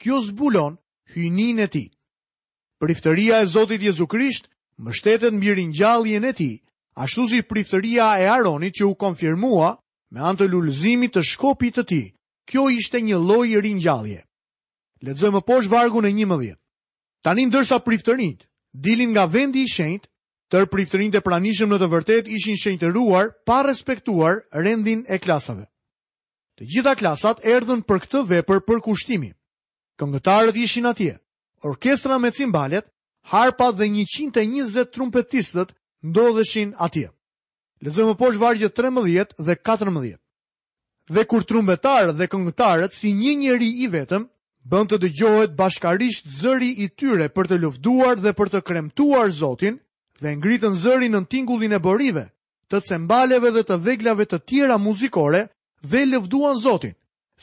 Kjo 0.00 0.18
zbulon 0.23 0.76
hynin 1.14 1.59
e 1.59 1.66
ti. 1.66 1.85
Priftëria 2.78 3.40
e 3.42 3.49
Zotit 3.50 3.83
Jezu 3.83 4.07
Krisht 4.07 4.47
mështetet 4.78 5.35
mbi 5.35 5.50
rinjalljen 5.59 6.25
e 6.28 6.33
tij, 6.38 6.57
ashtu 6.95 7.25
si 7.26 7.40
priftëria 7.42 8.09
e 8.23 8.28
Aronit 8.30 8.78
që 8.78 8.85
u 8.87 8.95
konfirmua 8.95 9.73
me 10.14 10.21
anë 10.23 10.38
të 10.38 10.49
lulëzimit 10.52 11.16
të 11.16 11.23
shkopit 11.33 11.80
të 11.80 11.85
tij 11.90 12.07
kjo 12.49 12.64
ishte 12.73 13.00
një 13.05 13.19
loj 13.28 13.50
rinjallje. 13.64 14.21
Ledzoj 15.07 15.31
më 15.37 15.45
posh 15.47 15.69
vargu 15.71 16.00
në 16.02 16.11
një 16.19 16.26
mëdhje. 16.31 16.55
Tanin 17.23 17.50
dërsa 17.52 17.78
priftërinjt, 17.85 18.49
dilin 18.73 19.12
nga 19.12 19.26
vendi 19.26 19.62
i 19.62 19.69
shenjt, 19.71 20.09
tër 20.50 20.67
priftërinit 20.73 21.19
e 21.19 21.23
pranishëm 21.26 21.69
në 21.71 21.78
të 21.83 21.88
vërtet 21.93 22.31
ishin 22.38 22.57
shenjtëruar 22.57 23.35
pa 23.47 23.61
respektuar 23.67 24.40
rendin 24.64 25.05
e 25.12 25.19
klasave. 25.21 25.67
Të 26.59 26.67
gjitha 26.73 26.95
klasat 26.99 27.45
erdhën 27.47 27.85
për 27.87 28.00
këtë 28.05 28.23
vepër 28.33 28.64
për 28.67 28.81
kushtimi. 28.87 29.31
Këngëtarët 30.00 30.57
ishin 30.59 30.88
atje, 30.90 31.17
orkestra 31.67 32.19
me 32.19 32.31
cimbalet, 32.35 32.87
harpa 33.31 33.71
dhe 33.78 33.87
120 33.93 34.88
trumpetistët 34.95 35.75
ndodheshin 36.02 36.73
atje. 36.78 37.11
Lezëmë 37.83 38.17
poshtë 38.19 38.43
vargje 38.43 38.73
13 38.75 39.37
dhe 39.47 39.55
14 39.62 40.19
dhe 41.15 41.25
kur 41.31 41.43
trumbetarët 41.50 42.17
dhe 42.19 42.27
këngëtarët 42.33 42.93
si 42.95 43.09
një 43.23 43.33
njeri 43.43 43.69
i 43.85 43.88
vetëm, 43.95 44.23
bën 44.69 44.87
të 44.88 44.99
dëgjohet 45.03 45.55
bashkarisht 45.57 46.27
zëri 46.41 46.71
i 46.85 46.88
tyre 46.99 47.29
për 47.33 47.49
të 47.49 47.57
lufduar 47.62 48.17
dhe 48.21 48.33
për 48.37 48.49
të 48.53 48.61
kremtuar 48.69 49.31
Zotin 49.41 49.79
dhe 50.21 50.31
ngritën 50.37 50.75
zëri 50.85 51.09
në 51.09 51.21
tingullin 51.33 51.73
e 51.73 51.81
borive, 51.81 52.27
të 52.69 52.81
cembaleve 52.88 53.50
dhe 53.55 53.62
të 53.65 53.77
veglave 53.87 54.25
të 54.29 54.38
tjera 54.49 54.77
muzikore 54.79 55.47
dhe 55.91 56.03
lufduan 56.07 56.61
Zotin, 56.61 56.95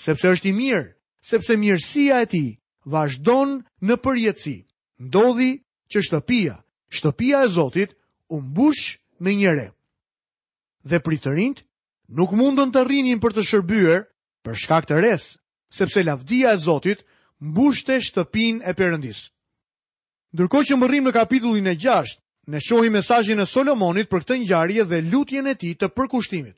sepse 0.05 0.29
është 0.35 0.47
i 0.51 0.53
mirë, 0.53 0.85
sepse 1.31 1.57
mirësia 1.57 2.21
e 2.21 2.29
ti 2.29 2.43
vazhdon 2.85 3.63
në 3.87 3.95
përjetësi, 4.05 4.57
ndodhi 5.07 5.51
që 5.91 5.99
shtëpia, 6.07 6.55
shtëpia 6.95 7.41
e 7.41 7.49
Zotit, 7.57 7.95
umbush 8.29 8.99
me 9.19 9.33
njëre. 9.33 9.71
Dhe 10.85 10.99
pritërind, 11.01 11.63
nuk 12.13 12.31
mundën 12.35 12.71
të 12.73 12.83
rrinin 12.85 13.19
për 13.21 13.33
të 13.35 13.43
shërbyer 13.49 14.05
për 14.45 14.59
shkak 14.63 14.89
të 14.89 14.99
res, 15.01 15.29
sepse 15.73 16.03
lavdia 16.03 16.53
e 16.53 16.57
Zotit 16.61 17.05
mbushte 17.41 17.97
shtëpin 18.01 18.61
e 18.65 18.73
përëndis. 18.77 19.29
Ndërko 20.35 20.59
që 20.67 20.73
më 20.77 20.85
rrim 20.87 21.05
në 21.09 21.13
kapitullin 21.15 21.67
e 21.71 21.75
6, 21.79 22.19
ne 22.51 22.59
shohim 22.61 22.93
mesajin 22.93 23.41
e 23.41 23.45
Solomonit 23.45 24.09
për 24.11 24.23
këtë 24.23 24.39
njarje 24.43 24.83
dhe 24.85 25.01
lutjen 25.11 25.47
e 25.47 25.55
ti 25.55 25.73
të 25.75 25.87
përkushtimit. 25.95 26.55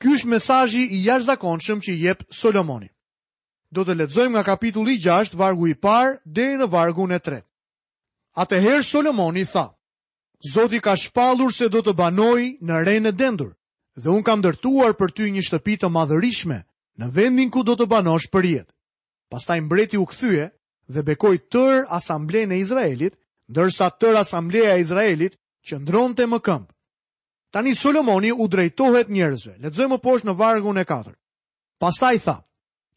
Ky 0.00 0.12
është 0.14 0.28
mesajji 0.28 0.84
i 0.96 1.04
jashtëzakonshëm 1.08 1.78
që 1.84 1.92
jep 2.00 2.20
Solomoni. 2.30 2.88
Do 3.72 3.84
të 3.84 3.96
lexojmë 4.00 4.36
nga 4.36 4.42
kapitulli 4.46 4.96
6, 5.02 5.34
vargu 5.36 5.66
i 5.68 5.74
parë 5.74 6.20
deri 6.24 6.56
në 6.60 6.68
vargun 6.70 7.12
e 7.12 7.18
3. 7.20 7.40
Atëherë 8.36 8.84
Solomoni 8.84 9.46
tha: 9.48 9.66
Zoti 10.52 10.80
ka 10.80 10.96
shpallur 10.96 11.52
se 11.52 11.68
do 11.68 11.80
të 11.82 11.96
banoj 11.96 12.42
në 12.60 12.82
rejnë 12.86 13.08
e 13.08 13.12
dendur 13.16 13.55
dhe 13.96 14.10
unë 14.12 14.24
kam 14.28 14.42
dërtuar 14.44 14.92
për 14.96 15.12
ty 15.16 15.30
një 15.32 15.42
shtëpi 15.48 15.76
të 15.80 15.88
madhërishme 15.92 16.58
në 17.00 17.06
vendin 17.16 17.50
ku 17.52 17.62
do 17.64 17.76
të 17.76 17.86
banosh 17.88 18.28
për 18.32 18.44
jetë. 18.52 18.72
Pastaj 19.32 19.60
mbreti 19.64 19.96
u 19.98 20.04
kthye 20.06 20.50
dhe 20.92 21.02
bekoi 21.02 21.40
tër 21.52 21.86
asamblejnë 21.96 22.54
e 22.54 22.60
Izraelit, 22.62 23.14
ndërsa 23.50 23.88
tër 23.98 24.20
asamblejnë 24.22 24.74
e 24.76 24.82
Izraelit 24.84 25.38
qëndronte 25.66 26.28
më 26.28 26.38
këmb. 26.46 26.66
Tani 27.54 27.72
Solomoni 27.74 28.30
u 28.36 28.46
drejtohet 28.52 29.08
njerëzve. 29.08 29.56
Lexojmë 29.64 29.96
më 29.96 30.00
poshtë 30.04 30.28
në 30.28 30.34
vargun 30.38 30.76
e 30.78 30.84
4. 30.84 31.14
Pastaj 31.80 32.16
tha: 32.24 32.36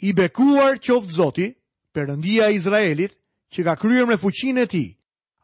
I 0.04 0.14
bekuar 0.14 0.78
qoftë 0.84 1.12
Zoti, 1.16 1.48
Perëndia 1.94 2.52
e 2.52 2.56
Izraelit, 2.60 3.16
që 3.50 3.64
ka 3.66 3.74
kryer 3.80 4.06
me 4.06 4.18
fuqinë 4.18 4.62
e 4.64 4.68
ti, 4.70 4.84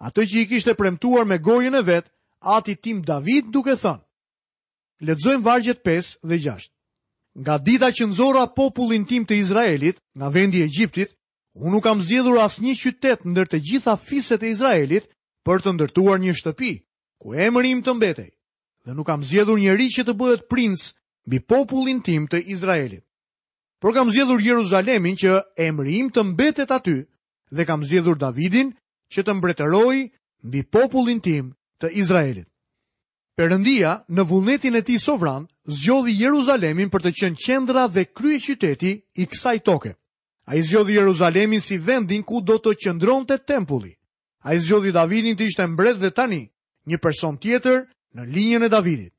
atë 0.04 0.22
që 0.30 0.36
i 0.44 0.48
kishte 0.52 0.76
premtuar 0.78 1.26
me 1.26 1.40
gojën 1.42 1.74
e 1.74 1.82
vet, 1.82 2.06
ati 2.42 2.76
tim 2.76 3.02
David 3.02 3.50
duke 3.54 3.74
thënë: 3.74 4.05
Ledzojmë 5.04 5.44
vargjet 5.44 5.82
5 5.84 6.18
dhe 6.24 6.38
6. 6.40 6.72
Nga 7.36 7.58
dita 7.66 7.90
që 7.92 8.06
nëzora 8.08 8.46
popullin 8.56 9.04
tim 9.06 9.26
të 9.28 9.36
Izraelit, 9.42 9.98
nga 10.16 10.30
vendi 10.32 10.62
e 10.64 10.70
gjiptit, 10.72 11.12
unë 11.60 11.72
nuk 11.72 11.84
kam 11.84 12.02
zjedhur 12.02 12.40
as 12.40 12.60
një 12.64 12.76
qytet 12.80 13.26
ndër 13.28 13.48
të 13.52 13.60
gjitha 13.68 13.98
fiset 14.08 14.44
e 14.44 14.52
Izraelit 14.56 15.10
për 15.46 15.62
të 15.64 15.74
ndërtuar 15.76 16.20
një 16.24 16.36
shtëpi, 16.40 16.72
ku 17.20 17.36
e 17.36 17.50
mërim 17.52 17.84
të 17.84 17.92
mbetej, 17.96 18.30
dhe 18.88 18.92
nuk 18.96 19.08
kam 19.08 19.24
zjedhur 19.28 19.60
një 19.60 19.74
ri 19.76 19.88
që 19.96 20.06
të 20.08 20.14
bëhet 20.20 20.48
princ 20.50 20.80
bi 21.30 21.38
popullin 21.44 22.00
tim 22.06 22.24
të 22.32 22.40
Izraelit. 22.56 23.04
Por 23.84 23.92
kam 23.94 24.08
zjedhur 24.16 24.40
Jeruzalemin 24.42 25.20
që 25.20 25.34
e 25.60 25.68
mërim 25.76 26.08
të 26.16 26.22
mbetet 26.32 26.72
aty 26.72 26.96
dhe 27.56 27.68
kam 27.68 27.84
zjedhur 27.84 28.16
Davidin 28.16 28.72
që 29.12 29.26
të 29.28 29.34
mbretëroj 29.38 29.98
bi 30.52 30.62
popullin 30.64 31.20
tim 31.20 31.52
të 31.84 31.92
Izraelit. 32.02 32.48
Perëndia 33.36 33.90
në 34.16 34.24
vullnetin 34.28 34.78
e 34.80 34.82
tij 34.88 35.00
sovran 35.06 35.44
zgjodhi 35.80 36.14
Jeruzalemin 36.24 36.88
për 36.92 37.04
të 37.06 37.12
qenë 37.20 37.42
qendra 37.46 37.84
dhe 37.92 38.06
krye 38.18 38.38
qyteti 38.46 38.92
i 39.20 39.26
kësaj 39.32 39.58
toke. 39.68 39.92
Ai 40.48 40.62
zgjodhi 40.64 40.96
Jeruzalemin 40.96 41.62
si 41.68 41.78
vendin 41.90 42.24
ku 42.24 42.40
do 42.48 42.56
të 42.64 42.72
qëndronte 42.86 43.36
tempulli. 43.44 43.92
Ai 44.48 44.56
zgjodhi 44.64 44.94
Davidin 44.96 45.36
të 45.36 45.50
ishte 45.52 45.66
mbret 45.74 46.00
dhe 46.02 46.14
tani 46.20 46.42
një 46.88 46.98
person 47.04 47.36
tjetër 47.44 47.82
në 48.16 48.24
linjën 48.34 48.64
e 48.64 48.72
Davidit. 48.72 49.14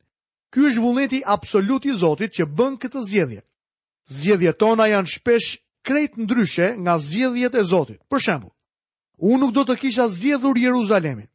Ky 0.52 0.64
është 0.70 0.80
vullneti 0.84 1.20
absolut 1.36 1.84
i 1.84 1.92
Zotit 2.02 2.32
që 2.38 2.44
bën 2.56 2.80
këtë 2.80 3.00
zgjedhje. 3.08 3.42
Zgjedhjet 4.16 4.58
tona 4.62 4.86
janë 4.94 5.12
shpesh 5.12 5.50
krejt 5.84 6.16
ndryshe 6.22 6.72
nga 6.84 6.94
zgjedhjet 7.04 7.54
e 7.60 7.66
Zotit. 7.72 8.00
Për 8.08 8.24
shembull, 8.24 8.54
unë 9.20 9.44
nuk 9.44 9.52
do 9.58 9.66
të 9.68 9.76
kisha 9.82 10.08
zgjedhur 10.08 10.56
Jeruzalemin. 10.64 11.28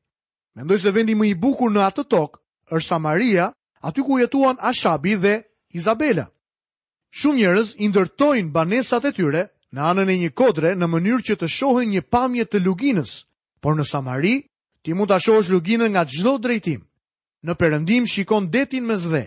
Mendoj 0.57 0.79
se 0.81 0.89
vendi 0.97 1.13
më 1.13 1.29
i 1.35 1.35
bukur 1.43 1.69
në 1.71 1.83
atë 1.91 2.07
tokë 2.15 2.41
është 2.71 2.87
Samaria, 2.87 3.51
aty 3.83 4.01
ku 4.03 4.19
jetuan 4.19 4.57
Ashabi 4.71 5.15
dhe 5.23 5.35
Izabela. 5.75 6.25
Shumë 7.19 7.37
njerëz 7.43 7.67
i 7.83 7.89
ndërtojnë 7.91 8.51
banesat 8.55 9.03
e 9.05 9.11
tyre 9.17 9.43
në 9.75 9.79
anën 9.91 10.09
e 10.13 10.17
një 10.23 10.31
kodre 10.39 10.71
në 10.75 10.87
mënyrë 10.93 11.23
që 11.27 11.35
të 11.41 11.47
shohin 11.57 11.89
një 11.95 12.01
pamje 12.13 12.45
të 12.47 12.61
luginës, 12.65 13.11
por 13.61 13.75
në 13.75 13.85
Samari 13.91 14.35
ti 14.83 14.93
mund 14.95 15.11
ta 15.11 15.19
shohësh 15.19 15.51
luginën 15.51 15.91
nga 15.91 16.03
çdo 16.11 16.37
drejtim. 16.43 16.81
Në 17.45 17.53
Perëndim 17.59 18.05
shikon 18.07 18.51
detin 18.53 18.85
me 18.87 18.95
zdhe, 18.97 19.25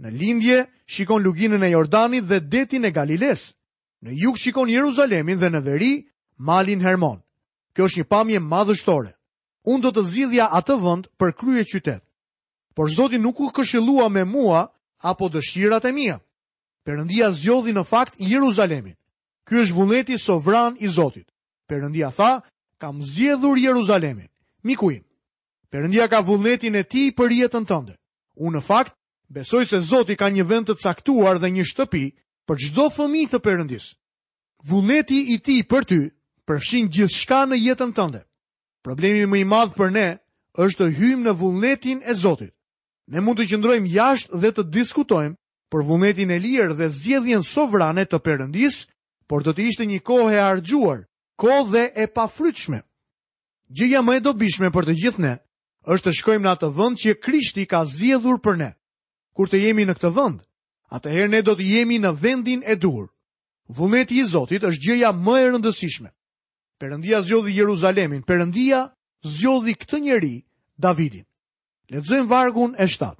Në 0.00 0.10
lindje 0.20 0.58
shikon 0.94 1.22
luginën 1.26 1.60
e 1.66 1.70
Jordanit 1.74 2.24
dhe 2.28 2.38
detin 2.52 2.84
e 2.84 2.90
Galiles. 2.90 3.42
Në 4.04 4.10
jug 4.22 4.36
shikon 4.42 4.68
Jeruzalemin 4.72 5.38
dhe 5.40 5.50
në 5.52 5.60
veri 5.68 5.92
malin 6.48 6.80
Hermon. 6.80 7.20
Kjo 7.76 7.84
është 7.84 7.98
një 8.00 8.04
pamje 8.12 8.38
madhështore. 8.40 9.12
Unë 9.68 9.82
do 9.84 9.90
të 9.92 10.04
zidhja 10.14 10.46
atë 10.56 10.74
vënd 10.84 11.04
për 11.20 11.30
krye 11.40 11.64
qytet 11.68 12.00
por 12.74 12.88
Zoti 12.90 13.18
nuk 13.18 13.40
u 13.40 13.50
këshillua 13.54 14.08
me 14.10 14.24
mua 14.24 14.62
apo 15.10 15.28
dëshirat 15.28 15.84
e 15.88 15.92
mia. 15.92 16.16
Perëndia 16.86 17.30
zgjodhi 17.32 17.72
në 17.74 17.84
fakt 17.88 18.14
Jeruzalemin. 18.18 18.94
Ky 19.44 19.60
është 19.64 19.74
vullneti 19.74 20.16
sovran 20.18 20.76
i 20.80 20.88
Zotit. 20.88 21.26
Perëndia 21.68 22.10
tha, 22.16 22.40
kam 22.80 23.02
zgjedhur 23.04 23.58
Jeruzalemin, 23.58 24.28
miku 24.62 24.90
im. 24.90 25.04
Perëndia 25.72 26.08
ka 26.08 26.20
vullnetin 26.24 26.74
e 26.74 26.84
tij 26.90 27.12
për 27.14 27.30
jetën 27.40 27.66
tënde. 27.68 27.94
Unë 28.40 28.58
në 28.58 28.64
fakt 28.66 28.94
besoj 29.28 29.64
se 29.68 29.80
Zoti 29.80 30.16
ka 30.16 30.30
një 30.30 30.44
vend 30.48 30.66
të 30.70 30.78
caktuar 30.80 31.38
dhe 31.38 31.50
një 31.52 31.64
shtëpi 31.68 32.04
për 32.46 32.56
çdo 32.64 32.84
fëmijë 32.96 33.30
të 33.34 33.38
Perëndisë. 33.44 33.92
Vullneti 34.70 35.18
i 35.34 35.38
tij 35.44 35.60
për 35.70 35.82
ty 35.90 35.98
përfshin 36.46 36.88
gjithçka 36.90 37.44
në 37.48 37.56
jetën 37.66 37.92
tënde. 37.94 38.24
Problemi 38.82 39.26
më 39.28 39.36
i 39.36 39.44
madh 39.52 39.76
për 39.76 39.90
ne 39.92 40.08
është 40.56 40.78
të 40.80 40.86
hymë 40.98 41.24
në 41.28 41.32
vullnetin 41.40 41.98
e 42.10 42.14
Zotit. 42.14 42.52
Ne 43.10 43.18
mund 43.26 43.40
të 43.42 43.46
qëndrojmë 43.50 43.90
jashtë 43.90 44.38
dhe 44.42 44.50
të 44.54 44.62
diskutojmë 44.74 45.34
për 45.74 45.82
vullnetin 45.86 46.30
e 46.30 46.36
lirë 46.44 46.76
dhe 46.78 46.86
zgjedhjen 46.98 47.42
sovrane 47.46 48.04
të 48.06 48.20
Perëndis, 48.26 48.76
por 49.26 49.42
do 49.46 49.50
të 49.54 49.64
ishte 49.70 49.86
një 49.90 49.98
kohë 50.10 50.34
e 50.36 50.42
harxuar, 50.44 51.00
kohë 51.42 51.64
dhe 51.72 51.82
e 52.04 52.06
pafrytshme. 52.14 52.78
Gjëja 53.76 54.02
më 54.06 54.12
e 54.18 54.20
dobishme 54.28 54.70
për 54.74 54.86
të 54.88 54.94
gjithë 55.02 55.22
ne 55.26 55.32
është 55.90 56.06
të 56.06 56.14
shkojmë 56.20 56.44
në 56.46 56.52
atë 56.54 56.68
vend 56.78 56.98
që 57.02 57.14
Krishti 57.24 57.64
ka 57.70 57.80
zgjedhur 57.90 58.38
për 58.44 58.58
ne. 58.62 58.70
Kur 59.34 59.50
të 59.50 59.58
jemi 59.64 59.86
në 59.88 59.96
këtë 59.98 60.10
vend, 60.18 60.38
atëherë 60.96 61.30
ne 61.34 61.40
do 61.46 61.54
të 61.58 61.66
jemi 61.72 61.98
në 62.02 62.12
vendin 62.22 62.62
e 62.72 62.76
dur. 62.84 63.08
Vullneti 63.78 64.20
i 64.22 64.26
Zotit 64.30 64.62
është 64.70 64.86
gjëja 64.86 65.10
më 65.24 65.34
e 65.42 65.46
rëndësishme. 65.50 66.10
Perëndia 66.80 67.18
zgjodhi 67.26 67.56
Jeruzalemin, 67.58 68.22
Perëndia 68.30 68.84
zgjodhi 69.34 69.74
këtë 69.82 69.98
njeri, 70.06 70.34
Davidin. 70.80 71.26
Ledzojmë 71.90 72.28
vargun 72.30 72.74
e 72.78 72.86
7. 72.86 73.14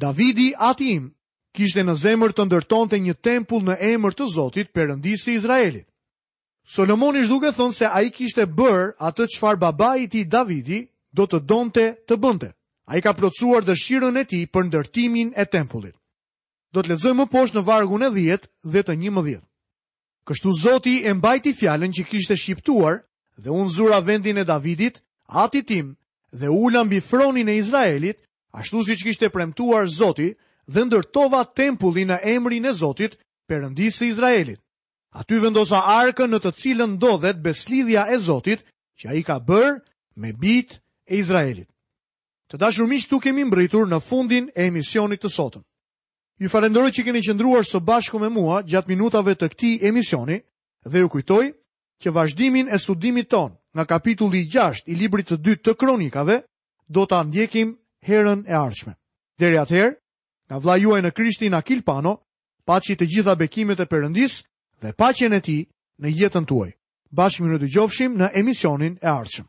Davidi 0.00 0.52
ati 0.56 0.88
im, 0.96 1.10
kishte 1.56 1.82
në 1.84 1.94
zemër 2.00 2.32
të 2.32 2.46
ndërton 2.48 2.88
të 2.88 3.00
një 3.06 3.14
tempull 3.26 3.64
në 3.66 3.76
emër 3.92 4.14
të 4.16 4.28
Zotit 4.34 4.70
përëndisë 4.72 5.34
Izraelit. 5.36 5.86
Solomon 6.76 7.18
ishtë 7.20 7.32
duke 7.34 7.50
thonë 7.56 7.76
se 7.76 7.88
a 7.92 8.00
i 8.00 8.08
kishte 8.14 8.46
bërë 8.46 8.86
atë 9.08 9.26
qfar 9.34 9.58
baba 9.60 9.92
i 10.00 10.08
ti 10.12 10.24
Davidi 10.24 10.80
do 11.12 11.26
të 11.28 11.42
donte 11.50 11.86
të 12.08 12.16
bënte. 12.22 12.50
A 12.90 12.96
i 12.98 13.04
ka 13.04 13.12
plotësuar 13.18 13.66
dëshirën 13.68 14.16
e 14.16 14.24
ti 14.30 14.40
për 14.48 14.70
ndërtimin 14.70 15.34
e 15.38 15.44
tempullit. 15.46 15.96
Do 16.72 16.80
të 16.82 16.88
ledzojmë 16.94 17.20
më 17.24 17.26
poshtë 17.32 17.58
në 17.58 17.64
vargun 17.68 18.06
e 18.06 18.10
10 18.16 18.48
dhe 18.72 18.82
të 18.82 18.96
11. 18.96 19.42
Kështu 20.26 20.56
Zoti 20.62 20.96
e 21.06 21.12
mbajti 21.14 21.52
fjallën 21.58 21.92
që 21.96 22.08
kishte 22.10 22.36
shqiptuar 22.38 23.02
dhe 23.42 23.52
unë 23.60 23.68
zura 23.76 24.00
vendin 24.06 24.38
e 24.38 24.44
Davidit, 24.44 25.02
ati 25.42 25.60
tim 25.66 25.96
dhe 26.32 26.48
ula 26.48 26.84
mbi 26.84 27.00
fronin 27.00 27.46
e 27.48 27.56
Izraelit, 27.56 28.16
ashtu 28.52 28.84
si 28.84 28.92
që 28.92 29.04
kishte 29.06 29.28
premtuar 29.30 29.88
Zoti, 29.88 30.34
dhe 30.70 30.84
ndërtova 30.86 31.44
tempullin 31.54 32.10
në 32.10 32.16
emrin 32.36 32.66
e 32.66 32.72
Zotit, 32.72 33.16
përëndisë 33.48 34.04
e 34.04 34.08
Izraelit. 34.10 34.60
Aty 35.14 35.40
vendosa 35.42 35.80
arkën 36.00 36.30
në 36.30 36.38
të 36.40 36.50
cilën 36.60 36.92
ndodhet 36.98 37.42
beslidhja 37.42 38.04
e 38.14 38.18
Zotit, 38.18 38.62
që 38.98 39.10
a 39.10 39.14
i 39.18 39.22
ka 39.26 39.40
bërë 39.40 39.80
me 40.16 40.30
bit 40.38 40.78
e 41.10 41.16
Izraelit. 41.18 41.66
Të 42.50 42.58
dashur 42.58 42.86
miqë 42.90 43.08
tu 43.10 43.18
kemi 43.22 43.44
mbritur 43.46 43.86
në 43.90 44.00
fundin 44.02 44.50
e 44.56 44.64
emisionit 44.70 45.22
të 45.22 45.28
sotën. 45.30 45.62
Ju 46.40 46.48
falenderoj 46.48 46.90
që 46.94 47.04
keni 47.06 47.22
qëndruar 47.26 47.62
së 47.68 47.78
bashku 47.84 48.18
me 48.18 48.28
mua 48.30 48.62
gjatë 48.66 48.88
minutave 48.90 49.34
të 49.36 49.48
këti 49.52 49.70
emisioni 49.86 50.38
dhe 50.88 50.98
ju 51.02 51.08
kujtoj 51.12 51.44
që 52.02 52.10
vazhdimin 52.16 52.66
e 52.74 52.78
studimit 52.82 53.28
tonë 53.30 53.59
nga 53.74 53.84
kapitulli 53.86 54.48
6 54.48 54.86
i 54.90 54.94
librit 54.96 55.30
të 55.30 55.36
2 55.46 55.56
të 55.64 55.74
kronikave, 55.78 56.36
do 56.88 57.04
të 57.06 57.20
ndjekim 57.28 57.76
herën 58.06 58.42
e 58.48 58.54
arqme. 58.56 58.94
Dere 59.38 59.60
atëherë, 59.62 59.94
nga 60.50 60.58
vla 60.58 60.74
juaj 60.78 61.00
në 61.04 61.10
Krishtin 61.16 61.54
Akil 61.54 61.82
Pano, 61.86 62.16
paci 62.66 62.96
të 62.98 63.06
gjitha 63.06 63.34
bekimet 63.36 63.80
e 63.80 63.86
përëndis 63.86 64.40
dhe 64.82 64.92
pacjen 64.98 65.32
e 65.32 65.40
ti 65.40 65.58
në 66.02 66.08
jetën 66.20 66.46
tuaj. 66.48 66.74
Bashmi 67.10 67.48
në 67.50 67.58
të 67.62 67.70
gjofshim 67.74 68.18
në 68.18 68.32
emisionin 68.38 68.98
e 69.02 69.06
arqëm. 69.08 69.46